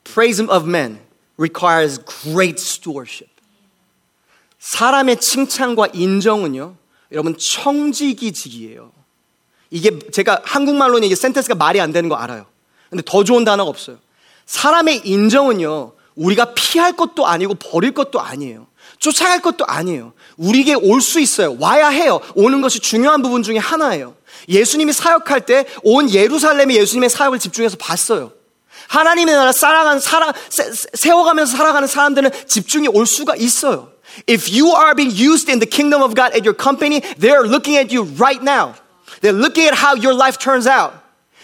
[0.05, 1.01] Praise of men
[1.39, 3.31] requires great stewardship.
[4.59, 6.77] 사람의 칭찬과 인정은요,
[7.13, 8.93] 여러분 청지기직이에요.
[9.74, 12.46] 이게 제가 한국말로는 이게 센텐스가 말이 안 되는 거 알아요.
[12.92, 13.98] 근데 더 좋은 단어가 없어요.
[14.46, 18.68] 사람의 인정은요, 우리가 피할 것도 아니고 버릴 것도 아니에요.
[19.00, 20.14] 쫓아갈 것도 아니에요.
[20.38, 21.58] 우리에게 올 수 있어요.
[21.60, 22.22] 와야 해요.
[22.36, 24.16] 오는 것이 중요한 부분 중에 하나예요.
[24.48, 28.32] 예수님이 사역할 때 온 예루살렘에 예수님의 사역을 집중해서 봤어요.
[28.90, 30.34] 하나님의 나라 살아가는 살아
[30.94, 33.90] 세워가면서 살아가는 사람들은 집중이 올 수가 있어요.
[34.30, 37.48] If you are being used in the kingdom of God at your company, they are
[37.48, 38.76] looking at you right now.
[39.23, 40.95] They're looking at how your life turns out.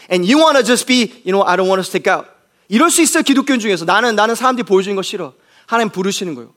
[0.08, 2.26] And you want to just be, you know, I don't want to stick out.
[2.68, 3.84] 이럴 수 있어요, 기독교 중에서.
[3.84, 5.32] 나는, 나는 사람들이 보여주는 거 싫어.
[5.66, 6.52] 하나님 부르시는 거예요.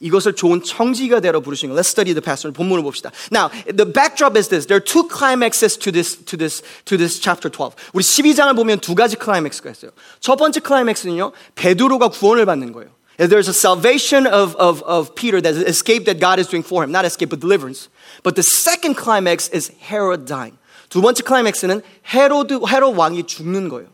[0.00, 1.74] 이것을 좋은 청지가 되러 부르신 거.
[1.74, 2.52] Let's study the passage.
[2.54, 3.10] 본문을 봅시다.
[3.32, 4.66] Now, the backdrop is this.
[4.66, 7.74] There are two climaxes to this, to this, to this chapter 12.
[7.92, 9.90] 우리 12장을 보면 두 가지 클라이맥스가 있어요.
[10.20, 12.90] 첫 번째 클라이맥스는요, 베드로가 구원을 받는 거예요.
[13.18, 16.92] There's a salvation of, of, of Peter that escape that God is doing for him.
[16.92, 17.88] Not escape, but deliverance.
[18.22, 20.56] But the second climax is Herod dying.
[20.92, 21.82] 두 번째 클라이맥스는
[22.14, 23.88] 헤로드, 헤롯 왕이 죽는 거예요.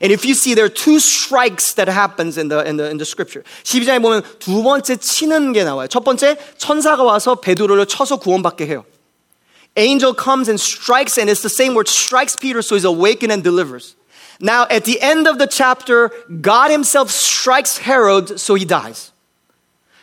[0.00, 2.98] And if you see there are two strikes that happens in the, in the, in
[2.98, 3.42] the scripture.
[3.64, 5.88] 12장에 보면 두 번째 치는 게 나와요.
[5.88, 8.84] 첫 번째 천사가 와서 베드로를 쳐서 구원받게 해요.
[9.76, 13.42] Angel comes and strikes and it's the same word strikes Peter so he's awakened and
[13.42, 13.96] delivers.
[14.40, 16.10] Now at the end of the chapter
[16.40, 19.12] God himself strikes Herod so he dies.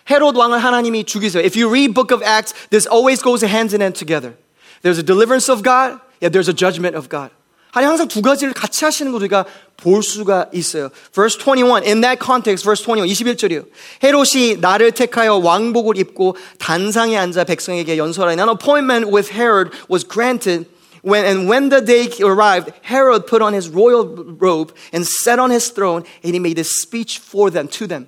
[0.10, 1.44] 헤롯 왕을 하나님이 죽이세요.
[1.44, 4.36] If you read book of Acts this always goes hand in hand together.
[4.82, 7.32] There's a deliverance of God, yeah, there's a judgment of God.
[7.76, 10.92] 하나님 항상 두 가지를 같이 하시는 거 우리가 볼 수가 있어요.
[11.14, 13.66] Verse 21, in that context, verse 21, 21절이요.
[14.02, 20.68] 헤롯이 나를 택하여 왕복을 입고 단상에 앉아 백성에게 연설하니, an appointment with Herod was granted
[21.04, 24.08] when, and when the day arrived, Herod put on his royal
[24.40, 28.08] robe and sat on his throne and he made a speech for them, to them.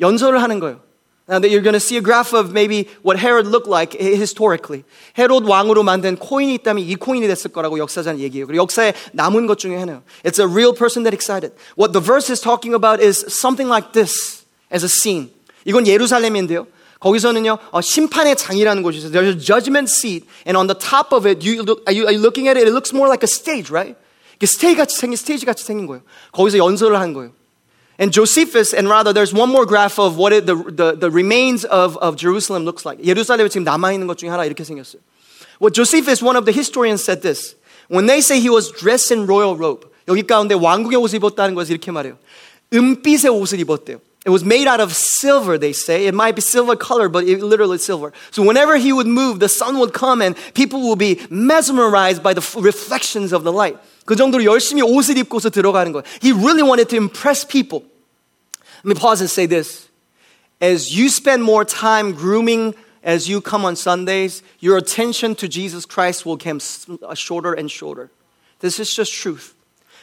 [0.00, 0.78] 연설을 하는 거예요.
[1.28, 4.84] Now that you're going to see a graph of maybe what Herod looked like historically.
[5.18, 8.46] 헤롯 왕으로 만든 코인이 있다면 이 코인이 됐을 거라고 역사자는 얘기해요.
[8.46, 10.02] 그리고 역사에 남은 것 중에 하나요.
[10.24, 11.52] It's a real person that excited.
[11.76, 15.28] What the verse is talking about is something like this as a scene.
[15.66, 16.66] 이건 예루살렘인데요.
[17.00, 19.12] 거기서는요 어, 심판의 장이라는 곳이 있어요.
[19.12, 22.12] There's a judgment seat, and on the top of it, you look, are, you, are
[22.12, 22.66] you looking at it?
[22.66, 23.94] It looks more like a stage, right?
[24.36, 26.02] 이게 스테이지 같이 생긴 스테이지 같이 생긴 거예요.
[26.32, 27.32] 거기서 연설을 하는 거예요.
[27.98, 31.64] And Josephus, and rather, there's one more graph of what it, the, the, the remains
[31.64, 33.00] of, of Jerusalem looks like.
[33.02, 35.00] 예루살렘에 지금 남아있는 것 중에 하나 이렇게 생겼어요.
[35.58, 37.56] Well, Josephus, one of the historians, said this.
[37.88, 41.72] When they say he was dressed in royal robe, 여기 가운데 왕국의 옷을 입었다는 것을
[41.72, 42.16] 이렇게 말해요.
[42.72, 44.00] 은빛의 옷을 입었대요.
[44.24, 46.06] It was made out of silver, they say.
[46.06, 48.12] It might be silver color, but it literally silver.
[48.30, 52.34] So whenever he would move, the sun would come and people would be mesmerized by
[52.34, 53.78] the reflections of the light.
[54.05, 56.03] 그 정도로 열심히 옷을 입고서 들어가는 거예요.
[56.23, 57.85] He really wanted to impress people.
[58.83, 59.87] Let me pause and say this.
[60.61, 65.85] As you spend more time grooming as you come on Sundays, your attention to Jesus
[65.85, 66.59] Christ will become
[67.15, 68.09] shorter and shorter.
[68.59, 69.53] This is just truth.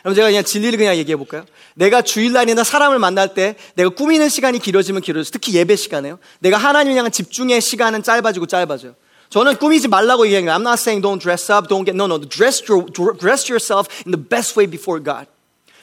[0.02, 1.44] 그럼 제가 그냥 진리를 그냥 얘기해 볼까요?
[1.74, 5.30] 내가 주일날이나 사람을 만날 때 내가 꾸미는 시간이 길어지면 길어져.
[5.30, 6.18] 특히 예배 시간에요.
[6.38, 8.94] 내가 하나님 향한 집중의 시간은 짧아지고 짧아져요.
[9.29, 10.55] 저는 꾸미지 말라고 얘기하는 거예요.
[10.55, 12.17] I'm not saying don't dress up, don't get, no, no.
[12.19, 12.85] Dress, your,
[13.17, 15.27] dress yourself in the best way before God.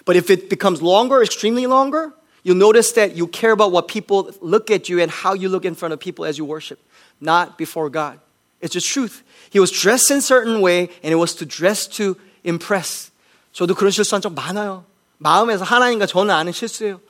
[0.04, 4.30] But if it becomes longer, extremely longer, you'll notice that you care about what people
[4.40, 6.78] look at you and how you look in front of people as you worship,
[7.20, 8.18] not before God.
[8.60, 9.22] It's just truth.
[9.50, 13.10] He was dressed in a certain way and it was to dress to impress.
[13.52, 14.84] 저도 그런 실수한 적 많아요.
[15.18, 17.00] 마음에서 하나님과 저는 아는 실수예요.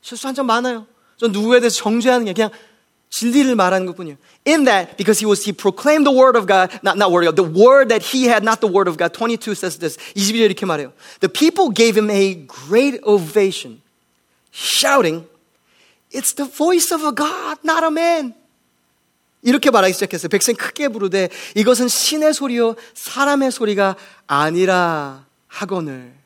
[0.00, 0.86] 실수한 적 많아요.
[1.16, 2.50] 전 누구에 대해서 정죄하는 게 그냥
[3.10, 4.16] 진리를 말하는 것뿐이에요.
[4.46, 7.34] In that, because he was, he proclaimed the word of God, not, not word of
[7.34, 9.14] God, the word that he had, not the word of God.
[9.14, 9.96] 22 says this.
[10.16, 10.92] 22절 이렇게 말해요.
[11.20, 13.82] The people gave him a great ovation,
[14.50, 15.26] shouting,
[16.14, 18.34] It's the voice of a God, not a man.
[19.42, 20.28] 이렇게 말하기 시작했어요.
[20.28, 26.17] 백성 크게 부르되 이것은 신의 소리요 사람의 소리가 아니라 하거늘.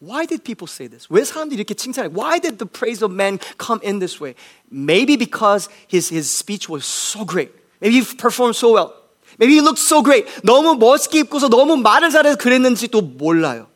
[0.00, 1.06] Why did people say this?
[1.08, 2.10] 왜 사람들이 이렇게 칭찬해?
[2.12, 4.34] Why did the praise of man come in this way?
[4.70, 7.52] Maybe because his, his speech was so great.
[7.80, 8.92] Maybe he performed so well.
[9.38, 10.26] Maybe he looked so great.
[10.42, 13.66] 너무 멋있게 입고서 너무 말을 잘해서 그랬는지 또 몰라요.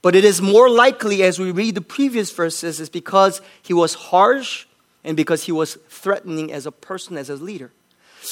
[0.00, 4.12] But it is more likely as we read the previous verses is because he was
[4.12, 4.66] harsh
[5.02, 7.70] and because he was threatening as a person, as a leader.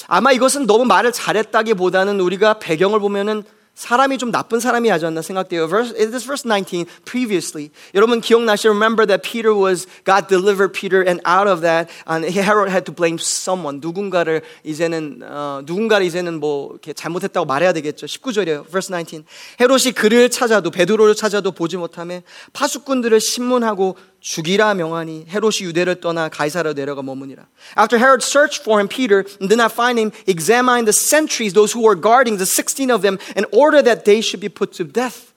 [0.07, 3.45] 아마 이것은 너무 말을 잘했다기보다는 우리가 배경을 보면은
[3.78, 5.68] 사람이 좀 나쁜 사람이 하지 않나 생각돼요.
[5.68, 7.70] Verse, this verse 19, previously.
[7.94, 8.70] 여러분 기억나시죠?
[8.70, 12.94] Remember that Peter was, God delivered Peter and out of that, and Herod had to
[12.94, 13.78] blame someone.
[13.80, 18.08] 누군가를 이제는, 어, 누군가를 이제는 뭐, 이렇게 잘못했다고 말해야 되겠죠.
[18.08, 18.66] 19절이에요.
[18.66, 19.24] Verse 19.
[19.62, 22.22] 헤롯이 그를 찾아도, 베드로를 찾아도 보지 못하며
[22.54, 23.96] 파수꾼들을 신문하고
[24.27, 27.47] 죽이라 명하니 헤롯이 유대를 떠나 가이사로 내려가 머무니라.
[27.77, 31.73] After Herod searched for him, Peter and did not find him, examined the sentries, those
[31.73, 34.85] who were guarding, the 16 of them, in order that they should be put to
[34.85, 35.33] death.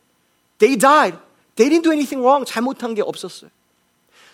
[0.59, 1.17] They died.
[1.55, 2.45] They didn't do anything wrong.
[2.45, 3.49] 잘못한 게 없었어요.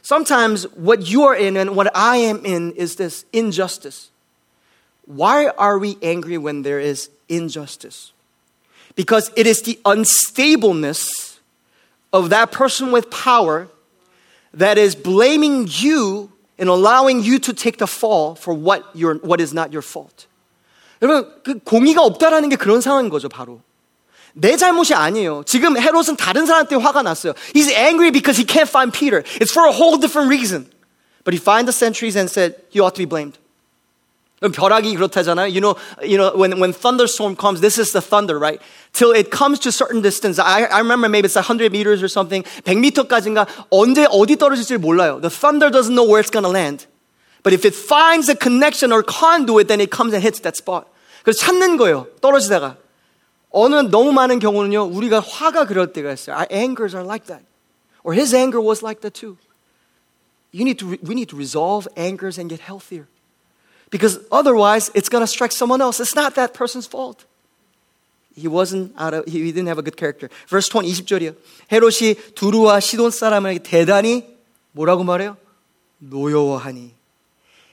[0.01, 4.09] Sometimes what you are in and what I am in is this injustice.
[5.05, 8.11] Why are we angry when there is injustice?
[8.95, 11.39] Because it is the unstableness
[12.11, 13.67] of that person with power
[14.55, 19.41] that is blaming you and allowing you to take the fall for what, your, what
[19.41, 20.27] is not your fault.
[21.01, 23.61] 여러분, 그 공의가 없다라는 게 그런 상황인 거죠, 바로.
[24.33, 25.43] 내 잘못이 아니에요.
[25.45, 27.33] 지금 헤롯은 다른 사람 때문에 화가 났어요.
[27.53, 29.23] He's angry because he can't find Peter.
[29.39, 30.69] It's for a whole different reason.
[31.23, 33.37] But he found the sentries and said, he ought to be blamed.
[34.49, 35.53] 벼락이 그렇다잖아요.
[35.53, 38.59] You know, you know when, when thunderstorm comes, this is the thunder, right?
[38.91, 40.39] Till it comes to a certain distance.
[40.39, 42.43] I, I remember maybe it's 100 meters or something.
[42.65, 45.21] 100m까지인가 언제 어디 떨어질지 몰라요.
[45.21, 46.87] The thunder doesn't know where it's going to land.
[47.43, 50.87] But if it finds a connection or conduit, then it comes and hits that spot.
[51.23, 52.07] 그래서 찾는 거예요.
[52.19, 52.77] 떨어지다가.
[53.51, 56.35] 어느 너무 많은 경우는요, 우리가 화가 그럴 때가 있어요.
[56.35, 57.43] Our angers are like that.
[58.03, 59.37] Or his anger was like that too.
[60.51, 63.07] You need to, we need to resolve angers and get healthier.
[63.90, 66.00] because otherwise it's going to strike someone else.
[66.00, 67.24] It's not that person's fault.
[68.36, 70.28] He wasn't out of, he didn't have a good character.
[70.48, 71.34] Verse 20, 20절이요.
[71.72, 74.26] 헤롯이 두로와 시돈 사람에게 대단히
[74.72, 75.38] 뭐라고 말해요?
[75.98, 76.90] 노여워하니.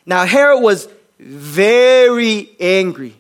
[0.06, 0.88] Now Herod was
[1.20, 3.16] very angry.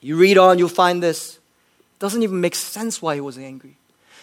[0.00, 1.38] You read on, you'll find this.
[1.96, 3.76] It doesn't even make sense why he was angry.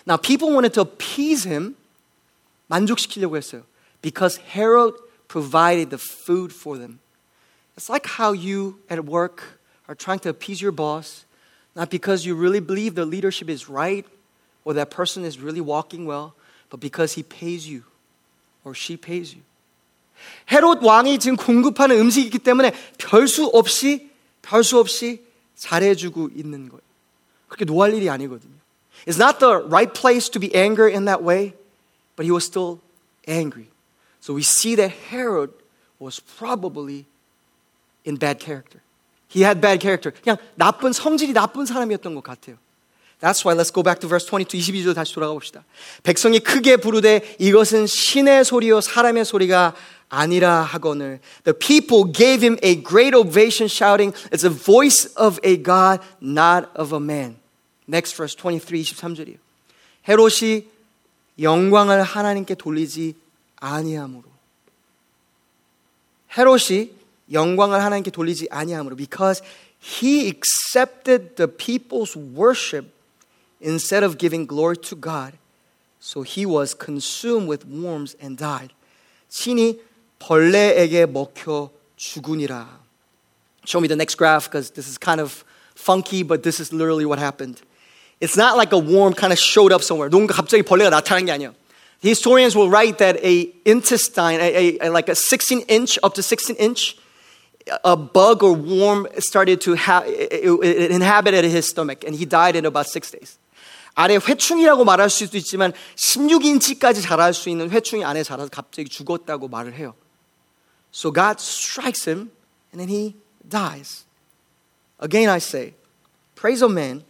[0.06, 1.76] Now people wanted to appease him.
[2.70, 3.64] 만족시키려고 했어요.
[4.02, 4.96] Because Herod
[5.28, 7.01] provided the food for them.
[7.81, 11.25] It's like how you at work are trying to appease your boss,
[11.75, 14.07] not because you really believe the leadership is right
[14.65, 16.35] or that person is really walking well,
[16.71, 17.85] but because he pays you
[18.65, 19.43] or she pays you.
[20.51, 25.23] 헤롯 왕이 지금 공급하는 음식이기 때문에 별 수 없이 별 수 없이
[25.57, 26.81] 잘해주고 있는 거예요.
[27.49, 28.57] 그렇게 노할 일이 아니거든요.
[29.07, 31.53] It's not the right place to be angry in that way,
[32.17, 32.81] but he was still
[33.29, 33.69] angry.
[34.21, 35.53] So we see that Herod
[36.01, 37.05] was probably
[38.07, 38.81] in bad character.
[39.29, 40.13] He had bad character.
[40.23, 42.57] 그냥 나쁜 성질이 나쁜 사람이었던 것 같아요.
[43.21, 45.65] That's why let's go back to verse 22, 22절 다시 돌아가 봅시다.
[46.03, 49.75] 백성이 크게 부르되 이것은 신의 소리요 사람의 소리가
[50.09, 51.21] 아니라 하거늘.
[51.45, 56.69] The people gave him a great ovation shouting, it's the voice of a God, not
[56.77, 57.37] of a man.
[57.89, 59.39] Next verse 23, 23절이에요.
[60.09, 60.67] 헤롯이
[61.41, 63.15] 영광을 하나님께 돌리지
[63.57, 64.25] 아니함으로.
[66.37, 66.91] 헤롯이
[67.31, 69.43] 영광을 하나님께 돌리지 아니함으로 because
[69.81, 72.93] he accepted the people's worship
[73.61, 75.35] instead of giving glory to God.
[76.01, 78.73] So he was consumed with worms and died.
[79.29, 79.81] 신이
[80.19, 82.69] 벌레에게 먹혀 죽으니라.
[83.65, 85.45] Show me the next graph because this is kind of
[85.75, 87.61] funky, but this is literally what happened.
[88.21, 90.09] It's not like a worm kind of showed up somewhere.
[90.09, 91.53] 누군가 갑자기 벌레가 나타난 게 아니야.
[92.01, 96.57] Historians will write that a intestine, a, a, like a 16 inch, up to 16
[96.57, 96.97] inch,
[97.84, 102.56] a bug or worm started to ha- it, it inhabited his stomach and he died
[102.56, 103.38] in about six days.
[103.94, 109.74] 아래 회충이라고 말할 수도 있지만 16인치까지 자랄 수 있는 회충이 안에 자라서 갑자기 죽었다고 말을
[109.74, 109.94] 해요.
[110.94, 112.32] So God strikes him
[112.74, 113.16] and then he
[113.48, 114.06] dies.
[115.00, 115.74] Again I say,
[116.36, 117.04] praise of man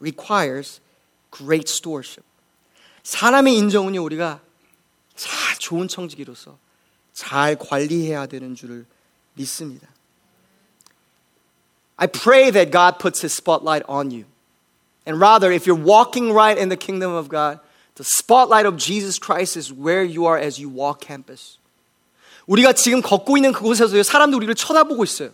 [0.00, 0.80] requires
[1.30, 2.24] great stewardship.
[3.02, 4.40] 사람의 인정은요 우리가
[5.14, 6.58] 잘 좋은 청지기로서
[7.14, 8.84] 잘 관리해야 되는 줄을
[9.34, 9.88] 믿습니다.
[11.97, 14.25] I pray that God puts his spotlight on you.
[15.05, 17.59] And rather, if you're walking right in the kingdom of God,
[17.95, 21.57] the spotlight of Jesus Christ is where you are as you walk campus.
[22.47, 25.29] 우리가 지금 걷고 있는 그곳에서 사람들이 우리를 쳐다보고 있어요.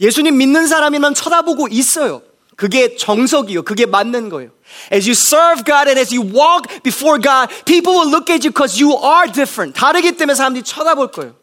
[0.00, 2.22] 예수님 믿는 사람이면 쳐다보고 있어요.
[2.56, 3.62] 그게 정석이요.
[3.62, 4.50] 그게 맞는 거예요.
[4.92, 8.52] As you serve God and as you walk before God, people will look at you
[8.52, 9.78] because you are different.
[9.78, 11.34] 다르기 때문에 사람들이 쳐다볼 거예요.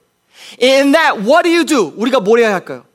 [0.62, 1.94] In that, what do you do?
[1.98, 2.86] 우리가 뭘 해야 할까요?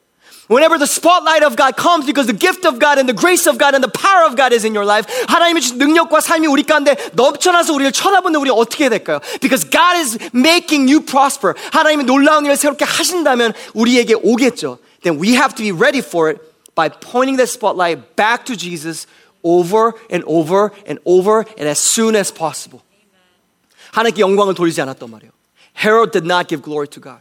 [0.50, 3.58] Whenever the spotlight of God comes because the gift of God and the grace of
[3.58, 6.62] God and the power of God is in your life, 하나님의 주신 능력과 삶이 우리
[6.62, 9.18] 가운데 넘쳐나서 우리를 쳐다보는 우리 어떻게 해야 될까요?
[9.40, 11.54] Because God is making you prosper.
[11.72, 14.78] 하나님이 놀라운 일을 새롭게 하신다면 우리에게 오겠죠.
[15.02, 16.40] Then we have to be ready for it
[16.76, 19.08] by pointing the spotlight back to Jesus
[19.42, 22.82] over and over and over and as soon as possible.
[23.90, 25.32] 하나님께 영광을 돌리지 않았단 말이에요.
[25.76, 27.20] Herod did not give glory to God.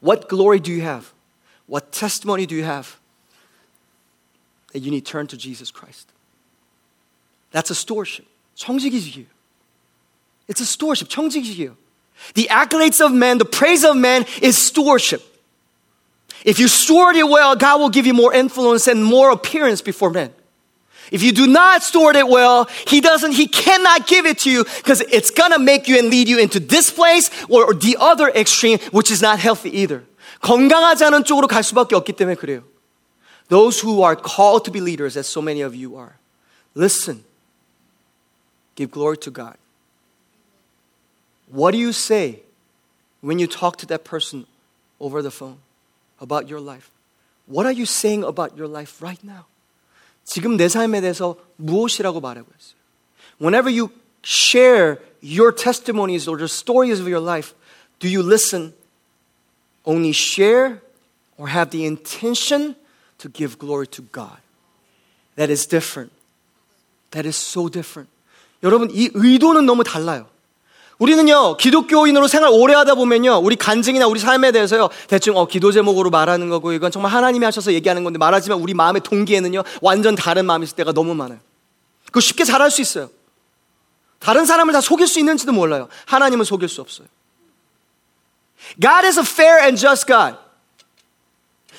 [0.00, 1.10] What glory do you have?
[1.66, 2.98] What testimony do you have?
[4.72, 6.10] That you need to turn to Jesus Christ.
[7.52, 8.26] That's a stewardship.
[8.56, 9.26] 청지기식이에요.
[10.48, 11.08] It's a stewardship.
[11.08, 11.76] 청지기식이에요.
[12.34, 15.22] The accolades of man, the praise of man is stewardship.
[16.44, 20.10] If you steward it well, God will give you more influence and more appearance before
[20.10, 20.32] men.
[21.10, 24.64] If you do not store it well, he doesn't, he cannot give it to you
[24.64, 28.78] because it's gonna make you and lead you into this place or the other extreme,
[28.92, 30.04] which is not healthy either.
[30.40, 32.62] 건강하지 않은 쪽으로 갈 수밖에 없기 때문에 그래요.
[33.48, 36.14] Those who are called to be leaders, as so many of you are,
[36.74, 37.24] listen.
[38.76, 39.56] Give glory to God.
[41.52, 42.42] What do you say
[43.20, 44.46] when you talk to that person
[45.00, 45.58] over the phone
[46.20, 46.90] about your life?
[47.46, 49.46] What are you saying about your life right now?
[50.24, 52.78] 지금 내 삶에 대해서 무엇이라고 말하고 있어요?
[53.40, 53.90] Whenever you
[54.22, 57.52] share your testimonies or the stories of your life,
[57.98, 58.72] do you listen,
[59.85, 60.81] only share,
[61.37, 62.75] or have the intention
[63.19, 64.39] to give glory to God?
[65.35, 66.11] That is different.
[67.11, 68.09] That is so different.
[68.63, 70.27] 여러분, 이 의도는 너무 달라요.
[70.97, 76.09] 우리는요, 기독교인으로 생활 오래 하다 보면요, 우리 간증이나 우리 삶에 대해서요, 대충, 어, 기도 제목으로
[76.09, 80.63] 말하는 거고, 이건 정말 하나님이 하셔서 얘기하는 건데, 말하지만 우리 마음의 동기에는요, 완전 다른 마음이
[80.63, 81.39] 있을 때가 너무 많아요.
[82.05, 83.09] 그거 쉽게 잘할 수 있어요.
[84.19, 85.89] 다른 사람을 다 속일 수 있는지도 몰라요.
[86.05, 87.07] 하나님은 속일 수 없어요.
[88.78, 90.36] God is a fair and just God.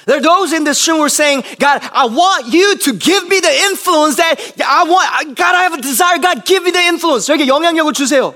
[0.06, 3.28] There are those in this room who are saying, God, I want you to give
[3.28, 4.36] me the influence that
[4.66, 5.38] I want.
[5.38, 6.18] God, I have a desire.
[6.18, 7.28] God, give me the influence.
[7.28, 8.34] 저에게 영향력을 주세요.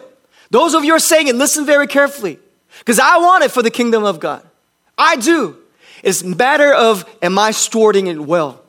[0.52, 2.38] Those of you are saying it, listen very carefully.
[2.80, 4.44] Because I want it for the kingdom of God.
[4.98, 5.58] I do.
[6.04, 8.62] It's a matter of am I stewarding it well?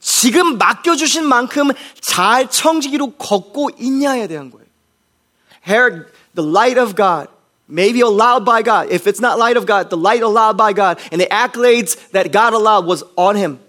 [0.00, 4.64] 지금 맡겨주신 만큼 잘 청지기로 걷고 있냐에 대한 거예요.
[5.66, 7.28] Here, the light of God
[7.68, 8.90] may be allowed by God.
[8.90, 12.32] If it's not light of God, the light allowed by God and the accolades that
[12.32, 13.60] God allowed was on him.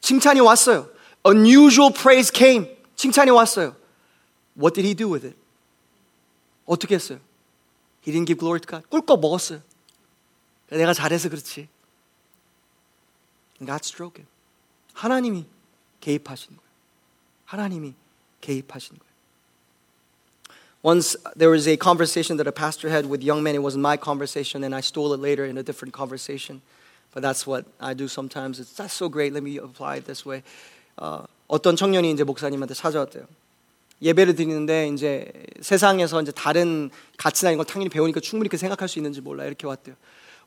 [0.00, 0.88] 칭찬이 왔어요.
[1.24, 2.66] Unusual praise came.
[2.96, 3.74] 칭찬이 왔어요.
[4.54, 5.36] What did he do with it?
[6.66, 7.18] 어떻게 했어요?
[8.02, 8.88] He didn't give glory to God.
[8.90, 9.60] 꿀꺽 먹었어요.
[10.70, 11.68] 내가 잘해서 그렇지.
[13.58, 14.28] God stroke him.
[14.94, 15.46] 하나님이
[16.00, 16.70] 개입하신 거예요.
[17.44, 17.94] 하나님이
[18.40, 19.05] 개입하신 거예요.
[20.86, 23.54] Once there was a conversation that a pastor had with young men.
[23.54, 26.60] It wasn't my conversation, and I stole it later in a different conversation.
[27.14, 28.58] But that's what I do sometimes.
[28.58, 29.32] It's that's so great.
[29.32, 30.42] Let me apply it this way.
[30.96, 33.24] 어, 어떤 청년이 이제 목사님한테 찾아왔대요.
[34.02, 35.30] 예배를 드리는데 이제
[35.60, 39.66] 세상에서 이제 다른 가치나 이런 걸 당연히 배우니까 충분히 그렇게 생각할 수 있는지 몰라 이렇게
[39.66, 39.94] 왔대요.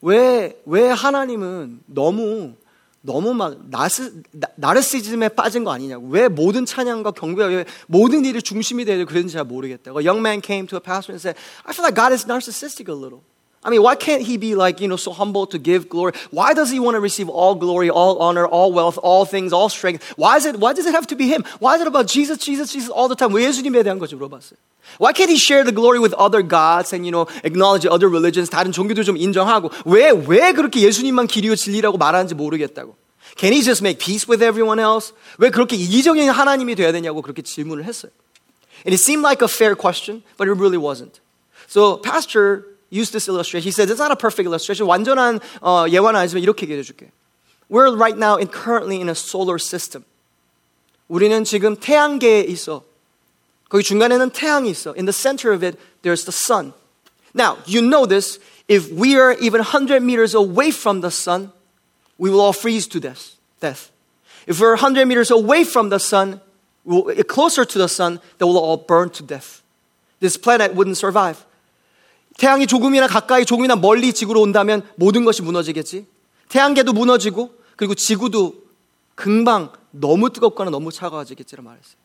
[0.01, 2.55] 왜, 왜 하나님은 너무,
[3.02, 4.22] 너무 막 나스,
[4.56, 6.08] 나 르시즘에 빠진 거 아니냐고.
[6.08, 10.00] 왜 모든 찬양과 경배가 왜 모든 일이 중심이 되려 그랬는지 잘 모르겠다고.
[10.00, 12.88] A young man came to a pastor and said, I feel like God is narcissistic
[12.88, 13.22] a little.
[13.65, 16.13] I mean, why can't he be like, you know, so humble to give glory?
[16.29, 19.69] Why does he want to receive all glory, all honor, all wealth, all things, all
[19.69, 20.13] strength?
[20.17, 21.43] Why is it, why does it have to be him?
[21.57, 23.33] Why is it about Jesus, Jesus, Jesus all the time?
[23.33, 24.59] 왜 예수님에 대한 거죠, 물어봤어요.
[24.99, 28.51] Why can't he share the glory with other gods and, you know, acknowledge other religions,
[28.51, 32.95] 다른 종교도 좀 인정하고, 왜, 왜 그렇게 예수님만 길이요 진리라고 말하는지 모르겠다고.
[33.35, 35.11] Can he just make peace with everyone else?
[35.39, 38.11] 왜 그렇게 이기적인 하나님이 돼야 되냐고 그렇게 질문을 했어요.
[38.85, 41.19] And it seemed like a fair question, but it really wasn't.
[41.67, 43.63] So, pastor used this illustration.
[43.63, 44.87] He said, it's not a perfect illustration.
[44.87, 47.11] 완전한 어, 예화는 아니지만 이렇게 얘기해 줄게.
[47.69, 50.05] We're right now in currently in a solar system.
[51.07, 52.83] 우리는 지금 태양계에 있어.
[53.69, 54.93] 거기 중간에는 태양이 있어.
[54.97, 56.73] In the center of it, there's the sun.
[57.33, 58.39] Now, you know this.
[58.67, 61.51] If we are even 100 meters away from the sun,
[62.17, 63.35] we will all freeze to death.
[63.59, 63.91] death.
[64.47, 66.39] If we're 100 meters away from the sun,
[66.83, 69.61] we'll, closer to the sun, then we'll all burn to death.
[70.19, 71.45] This planet wouldn't survive.
[72.40, 76.06] 태양이 조금이나 가까이 조금이나 멀리 지구로 온다면 모든 것이 무너지겠지.
[76.48, 78.54] 태양계도 무너지고 그리고 지구도
[79.14, 81.96] 금방 너무 뜨겁거나 너무 차가워지겠지라 말했어요.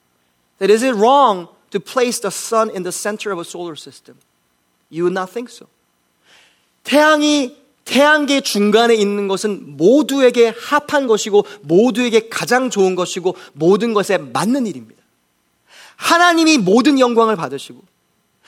[0.60, 4.18] That is it wrong to place the sun in the center of a solar system?
[4.92, 5.68] You would not think so.
[6.84, 7.56] 태양이
[7.86, 15.02] 태양계 중간에 있는 것은 모두에게 합한 것이고 모두에게 가장 좋은 것이고 모든 것에 맞는 일입니다.
[15.96, 17.95] 하나님이 모든 영광을 받으시고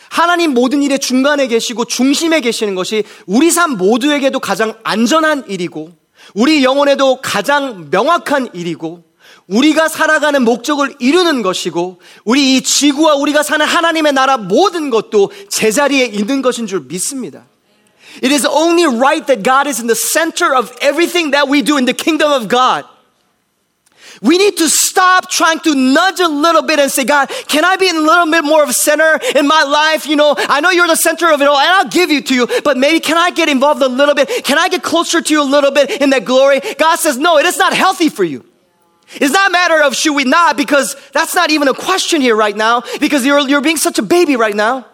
[0.09, 5.91] 하나님 모든 일의 중간에 계시고 중심에 계시는 것이 우리 삶 모두에게도 가장 안전한 일이고
[6.33, 9.03] 우리 영혼에도 가장 명확한 일이고
[9.47, 16.05] 우리가 살아가는 목적을 이루는 것이고 우리 이 지구와 우리가 사는 하나님의 나라 모든 것도 제자리에
[16.05, 17.45] 있는 것인 줄 믿습니다.
[18.23, 21.77] It is only right that God is in the center of everything that we do
[21.77, 22.85] in the kingdom of God.
[24.21, 24.67] We need to
[24.97, 28.31] stop trying to nudge a little bit and say, God, can I be a little
[28.31, 30.07] bit more of a center in my life?
[30.07, 32.33] You know, I know you're the center of it all and I'll give you to
[32.33, 34.43] you, but maybe can I get involved a little bit?
[34.43, 36.61] Can I get closer to you a little bit in that glory?
[36.79, 38.43] God says, no, it is not healthy for you.
[39.11, 42.35] It's not a matter of should we not because that's not even a question here
[42.35, 44.87] right now because you're, you're being such a baby right now.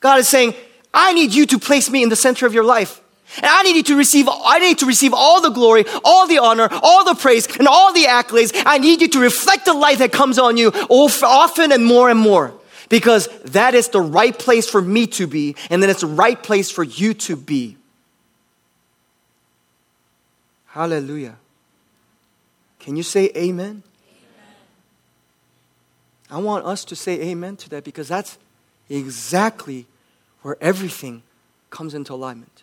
[0.00, 0.52] God is saying,
[0.92, 3.00] I need you to place me in the center of your life.
[3.36, 6.68] And I need to receive, I need to receive all the glory, all the honor,
[6.82, 8.52] all the praise, and all the accolades.
[8.64, 12.18] I need you to reflect the light that comes on you often and more and
[12.18, 12.54] more.
[12.88, 16.40] Because that is the right place for me to be, and then it's the right
[16.40, 17.76] place for you to be.
[20.66, 21.36] Hallelujah.
[22.78, 23.82] Can you say amen?
[23.82, 23.82] amen?
[26.30, 28.38] I want us to say amen to that because that's
[28.88, 29.86] exactly
[30.42, 31.24] where everything
[31.70, 32.55] comes into alignment.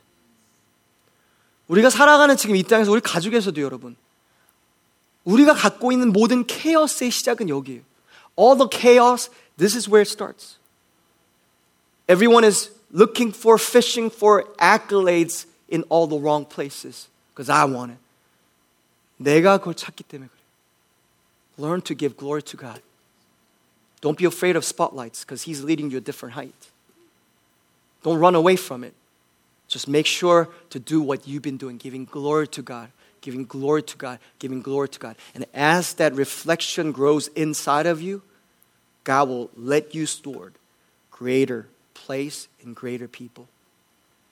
[1.68, 3.96] 우리가 살아가는 지금 이 땅에서 우리 가족에서도 여러분
[5.24, 7.82] 우리가 갖고 있는 모든 케어스의 시작은 여기에요.
[8.38, 10.56] All the chaos, this is where it starts.
[12.08, 17.92] Everyone is looking for, fishing for accolades in all the wrong places because I want
[17.92, 18.00] it.
[19.18, 20.38] 내가 그걸 찾기 때문에 그래.
[21.58, 22.80] Learn to give glory to God.
[24.00, 26.70] Don't be afraid of spotlights because He's leading you a different height.
[28.02, 28.94] Don't run away from it.
[29.72, 33.82] Just make sure to do what you've been doing, giving glory to God, giving glory
[33.82, 35.16] to God, giving glory to God.
[35.34, 38.22] And as that reflection grows inside of you,
[39.04, 40.54] God will let you steward
[41.10, 43.48] greater place and greater people.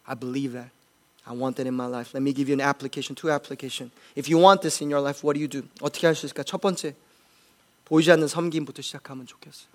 [0.07, 0.71] I believe that.
[1.27, 2.15] I want that in my life.
[2.15, 3.91] Let me give you an application, two application.
[4.15, 5.65] If you want this in your life, what do you do?
[5.81, 6.45] 어떻게 할 수 있을까?
[6.45, 6.95] 첫 번째,
[7.85, 9.69] 보이지 않는 섬김부터 시작하면 좋겠어요.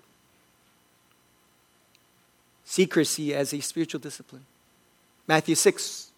[2.64, 4.46] Secrecy as a spiritual discipline.
[5.26, 6.10] Matthew 6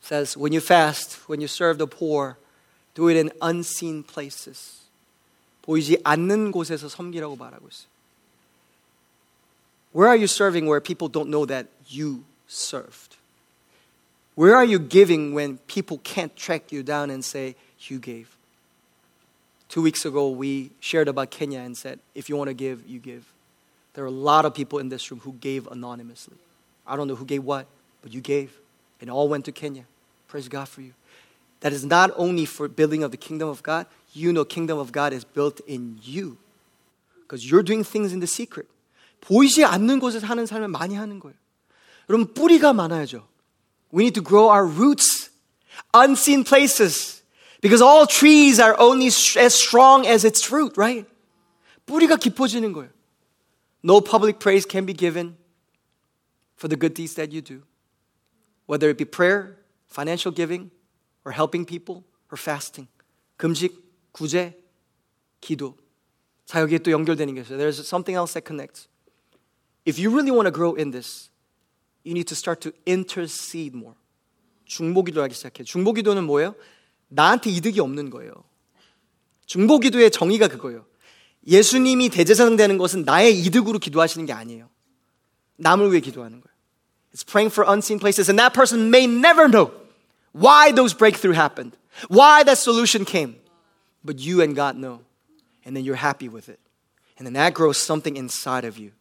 [0.00, 2.38] says, When you fast, when you serve the poor,
[2.94, 4.82] do it in unseen places.
[5.62, 7.88] 보이지 않는 곳에서 섬기라고 말하고 있어요.
[9.92, 13.16] Where are you serving where people don't know that you served?
[14.36, 17.56] Where are you giving when people can't track you down and say,
[17.88, 18.36] You gave?
[19.68, 22.98] Two weeks ago, we shared about Kenya and said, If you want to give, you
[22.98, 23.24] give.
[23.94, 26.36] There are a lot of people in this room who gave anonymously.
[26.86, 27.66] I don't know who gave what,
[28.02, 28.58] but you gave.
[29.00, 29.84] And all went to Kenya.
[30.28, 30.92] Praise God for you.
[31.60, 34.92] That is not only for building of the kingdom of God, you know kingdom of
[34.92, 36.38] God is built in you.
[37.22, 38.68] Because you're doing things in the secret.
[39.20, 41.34] 보이지 않는 곳에서 하는 삶을 많이 하는 거예요.
[42.08, 43.26] 여러분 뿌리가 많아야죠.
[43.92, 45.30] We need to grow our roots.
[45.92, 47.22] Unseen places.
[47.60, 51.08] Because all trees are only as strong as its fruit, right?
[51.86, 52.90] 뿌리가 깊어지는 거예요.
[53.82, 55.36] No public praise can be given
[56.56, 57.62] for the good deeds that you do
[58.67, 59.57] Whether it be prayer,
[59.87, 60.71] financial giving,
[61.25, 62.87] or helping people, or fasting.
[63.37, 63.75] 금식,
[64.11, 64.57] 구제,
[65.41, 65.75] 기도.
[66.45, 67.57] 자, 여기에 또 연결되는 게 있어요.
[67.57, 68.87] There's something else that connects.
[69.85, 71.29] If you really want to grow in this,
[72.05, 73.95] you need to start to intercede more.
[74.65, 75.63] 중보기도 하기 시작해.
[75.63, 76.55] 중보기도는 뭐예요?
[77.09, 78.31] 나한테 이득이 없는 거예요.
[79.45, 80.85] 중보기도의 정의가 그거예요.
[81.45, 84.69] 예수님이 대제사장 되는 것은 나의 이득으로 기도하시는 게 아니에요.
[85.57, 86.50] 남을 위해 기도하는 거예요.
[87.13, 89.71] It's praying for unseen places, and that person may never know
[90.31, 91.75] why those breakthrough happened,
[92.07, 93.35] why that solution came.
[94.03, 95.01] But you and God know.
[95.63, 96.59] And then you're happy with it.
[97.17, 98.91] And then that grows something inside of you.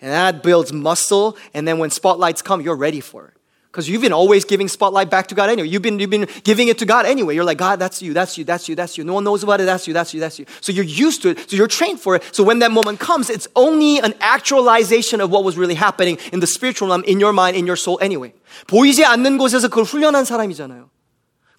[0.00, 1.36] And that builds muscle.
[1.52, 3.35] And then when spotlights come, you're ready for it.
[3.75, 5.69] Because you've been always giving spotlight back to God anyway.
[5.69, 7.35] You've been, you've been giving it to God anyway.
[7.35, 9.05] You're like, God, that's you, that's you, that's you, that's you.
[9.05, 10.45] No one knows about it, that's you, that's you, that's you.
[10.59, 11.49] So you're used to it.
[11.49, 12.23] So you're trained for it.
[12.35, 16.41] So when that moment comes, it's only an actualization of what was really happening in
[16.41, 18.33] the spiritual realm, in your mind, in your soul anyway.
[18.67, 20.89] 보이지 않는 곳에서 그걸 훈련한 사람이잖아요.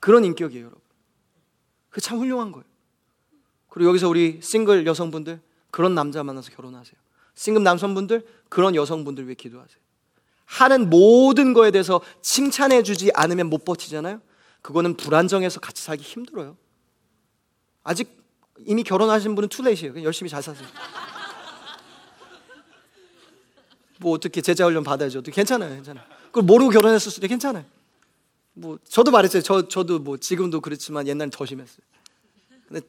[0.01, 0.81] 그런 인격이에요, 여러분.
[1.89, 2.65] 그 참 훌륭한 거예요.
[3.71, 6.95] 그리고 여기서 우리 싱글 여성분들, 그런 남자 만나서 결혼하세요.
[7.35, 9.81] 싱글 남성분들, 그런 여성분들 위해 기도하세요.
[10.48, 14.22] 하는 모든 거에 대해서 칭찬해 주지 않으면 못 버티잖아요.
[14.62, 16.58] 그거는 불안정해서 같이 살기 힘들어요.
[17.84, 18.10] 아직
[18.66, 20.04] 이미 결혼하신 분은 투레이시에요.
[20.04, 20.68] 열심히 잘 사세요.
[24.00, 25.22] 뭐 어떻게 제자 훈련 받아야죠.
[25.22, 26.06] 괜찮아요, 괜찮아요.
[26.28, 27.66] 그걸 모르고 결혼했을 수도 괜찮아요.
[28.54, 29.42] 뭐 저도 말했어요.
[29.44, 31.86] 저 저도 뭐 지금도 그렇지만 옛날엔 더 심했어요.
[32.68, 32.82] 근데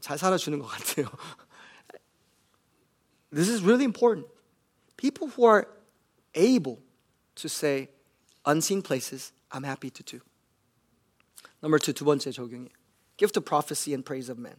[0.00, 1.08] 잘 살아주는 것 같아요.
[3.32, 4.28] This is really important.
[4.96, 5.66] People who are
[6.34, 6.78] able
[7.39, 7.89] to say
[8.45, 10.21] unseen places, I'm happy to do.
[11.61, 12.69] Number two, 두 번째 적용이
[13.17, 14.55] gift of prophecy and praise of men.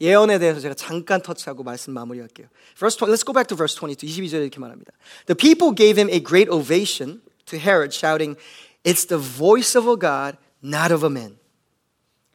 [0.00, 2.48] 예언에 대해서 제가 잠깐 터치하고 말씀 마무리할게요.
[2.78, 4.06] Verse 20, let's go back to verse 22.
[4.06, 4.92] 22절에 이렇게 말합니다.
[5.26, 8.36] The people gave him a great ovation to Herod, shouting,
[8.82, 11.36] It's the voice of a God, not of a man.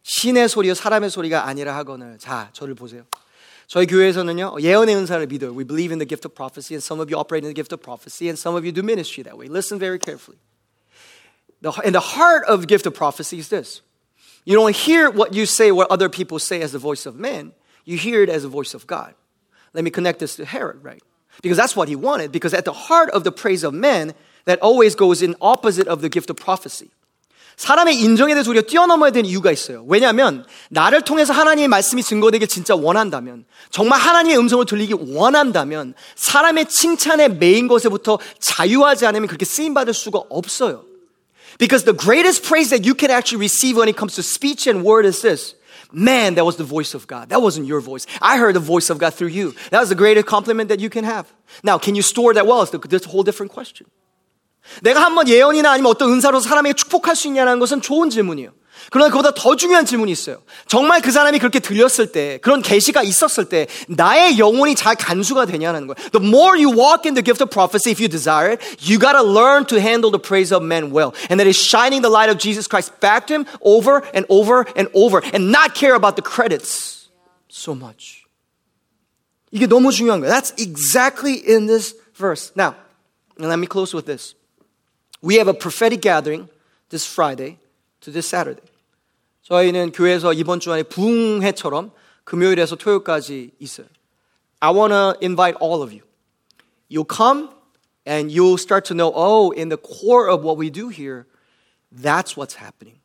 [0.04, 2.20] 신의 소리요 사람의 소리가 아니라 하거늘.
[2.20, 3.06] 자, 저를 보세요.
[3.70, 5.54] 저희 교회에서는요, 예언의 은사를 믿어요.
[5.56, 7.74] We believe in the gift of prophecy, and some of you operate in the gift
[7.74, 9.48] of prophecy, and some of you do ministry that way.
[9.48, 10.38] Listen very carefully.
[11.62, 13.82] The, and the heart of the gift of prophecy is this.
[14.46, 17.54] You don't hear what you say, what other people say as the voice of men.
[17.86, 19.16] You hear it as the voice of God.
[19.74, 21.02] Let me connect this to Herod, right?
[21.42, 22.32] Because that's what he wanted.
[22.32, 24.14] Because at the heart of the praise of men,
[24.46, 26.92] that always goes in opposite of the gift of prophecy.
[27.60, 29.86] 사람의 인정에 대해서 우리가 뛰어넘어야 되는 이유가 있어요.
[29.88, 37.30] 왜냐하면 나를 통해서 하나님의 말씀이 증거되길 진짜 원한다면 정말 하나님의 음성을 들리기 원한다면 사람의 칭찬에
[37.30, 40.84] 메인 것에부터 자유하지 않으면 그렇게 쓰임 받을 수가 없어요.
[41.58, 44.86] Because the greatest praise that you can actually receive when it comes to speech and
[44.86, 45.56] word is this.
[45.94, 47.30] Man, that was the voice of God.
[47.30, 48.06] That wasn't your voice.
[48.22, 49.56] I heard the voice of God through you.
[49.72, 51.32] That was the greatest compliment that you can have.
[51.64, 52.66] Now, can you store that well?
[52.66, 53.88] That's a whole different question.
[54.82, 58.52] 내가 한번 예언이나 아니면 어떤 은사로 사람에게 축복할 수 있냐는 것은 좋은 질문이에요.
[58.92, 60.44] 그러나 그보다 더 중요한 질문이 있어요.
[60.68, 65.88] 정말 그 사람이 그렇게 들렸을 때, 그런 계시가 있었을 때, 나의 영혼이 잘 간수가 되냐는
[65.88, 65.96] 거예요.
[66.12, 69.24] The more you walk in the gift of prophecy, if you desire it, you gotta
[69.24, 71.14] learn to handle the praise of men well.
[71.30, 74.66] And that is shining the light of Jesus Christ back to him over and over
[74.76, 77.10] and over, and not care about the credits
[77.50, 78.26] so much.
[79.52, 80.30] 이게 너무 중요한 거예요.
[80.30, 82.52] That's exactly in this verse.
[82.56, 82.76] Now,
[83.40, 84.36] let me close with this.
[85.22, 86.50] We have a prophetic gathering
[86.90, 87.58] this Friday
[88.02, 88.64] to this Saturday.
[89.44, 91.92] 저희는 교회에서 이번 주안에 부흥회처럼
[92.24, 93.88] 금요일에서 토요일까지 있어요.
[94.60, 96.02] I want to invite all of you.
[96.90, 97.50] You'll come
[98.06, 101.26] and you'll start to know, oh, in the core of what we do here,
[101.92, 103.00] that's what's happening.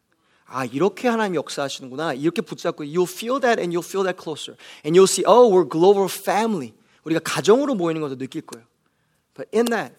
[0.46, 2.14] 아, 이렇게 하나님 역사하시는구나.
[2.14, 4.56] 이렇게 붙잡고 you'll feel that and you'll feel that closer.
[4.84, 6.74] And you'll see, oh, we're global family.
[7.04, 8.66] 우리가 가정으로 모이는 것도 느낄 거예요.
[9.34, 9.94] But in that,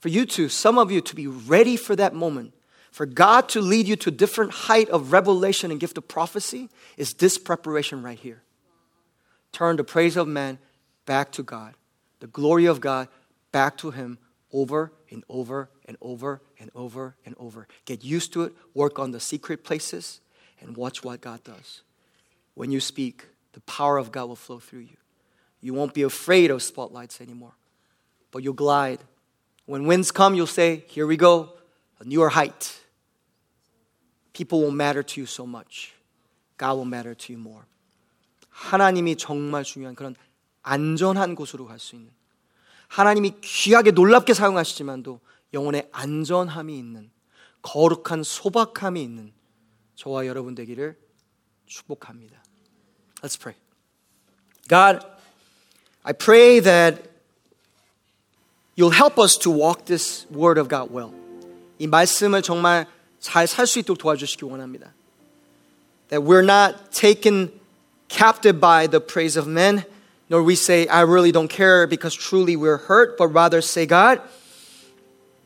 [0.00, 2.54] for you to, some of you, to be ready for that moment,
[2.90, 6.68] for God to lead you to a different height of revelation and gift of prophecy,
[6.96, 8.42] is this preparation right here.
[9.52, 10.58] Turn the praise of man
[11.06, 11.74] back to God,
[12.20, 13.08] the glory of God
[13.52, 14.18] back to Him
[14.52, 17.68] over and over and over and over and over.
[17.84, 20.20] Get used to it, work on the secret places,
[20.60, 21.82] and watch what God does.
[22.54, 24.96] When you speak, the power of God will flow through you.
[25.60, 27.54] You won't be afraid of spotlights anymore,
[28.30, 29.00] but you'll glide
[29.70, 31.50] when winds come, you'll say, Here we go,
[32.00, 32.76] a newer height.
[34.32, 35.94] People will matter to you so much.
[36.58, 37.62] God will matter to you more.
[38.50, 40.16] 하나님이 정말 중요한 그런
[40.62, 42.10] 안전한 곳으로 갈 수 있는
[42.88, 45.20] 하나님이 귀하게 놀랍게 사용하시지만도
[45.54, 47.10] 영혼의 안전함이 있는
[47.62, 49.32] 거룩한 소박함이 있는
[49.94, 50.98] 저와 여러분 되기를
[51.66, 52.42] 축복합니다.
[53.22, 53.56] Let's pray.
[54.68, 55.06] God,
[56.02, 57.09] I pray that
[58.75, 61.13] You'll help us to walk this word of God well.
[61.79, 62.87] 이 말씀을 정말
[63.19, 64.93] 잘 살 수 있도록 도와주시기 원합니다.
[66.09, 67.51] That we're not taken
[68.07, 69.85] captive by the praise of men,
[70.29, 74.21] nor we say, I really don't care because truly we're hurt, but rather say, God,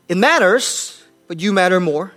[0.08, 2.12] it matters, but you matter more.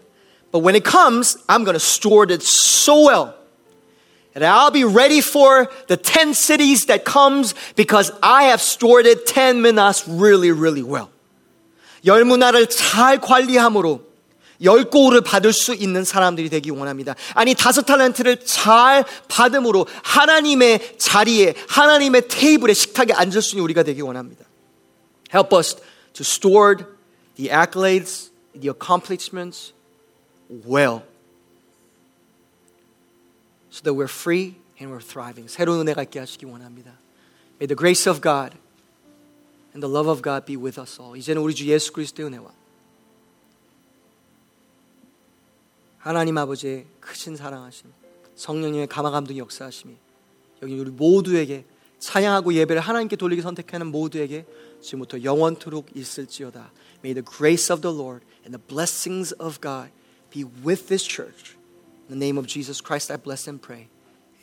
[0.51, 3.35] But when it comes, I'm going to store it so well.
[4.34, 9.26] and I'll be ready for the 10 cities that comes because I have stored it
[9.26, 11.10] 10 minas really, really well.
[12.04, 14.00] 열 므나를 잘 관리함으로
[14.62, 17.14] 열 골을 받을 수 있는 사람들이 되기 원합니다.
[17.34, 24.00] 아니 다섯 탤런트를 잘 받음으로 하나님의 자리에 하나님의 테이블에 식탁에 앉을 수 있는 우리가 되기
[24.02, 24.44] 원합니다.
[25.32, 25.76] Help us
[26.12, 26.84] to store
[27.36, 29.72] the accolades, the accomplishments
[30.66, 31.02] well
[33.78, 35.48] So that we're free and we're thriving.
[35.48, 36.98] 새로운 은혜가 있게 하시기 원합니다.
[37.60, 38.58] May the grace of God
[39.72, 41.16] and the love of God be with us all.
[41.16, 42.50] 이제는 우리 주 예수 그리스도의 은혜와
[45.98, 47.92] 하나님 아버지의 크신 사랑하심,
[48.34, 49.94] 성령님의 감화 감동의 역사하심이
[50.62, 51.64] 여기 우리 모두에게
[52.00, 54.44] 찬양하고 예배를 하나님께 돌리기 선택하는 모두에게
[54.82, 56.72] 지금부터 영원토록 있을지어다.
[57.04, 59.92] May the grace of the Lord and the blessings of God
[60.30, 61.57] be with this church.
[62.08, 63.88] In the name of Jesus Christ, I bless and pray.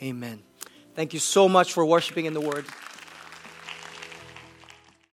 [0.02, 0.44] Amen.
[0.94, 2.66] Thank you so much for worshiping in the Word.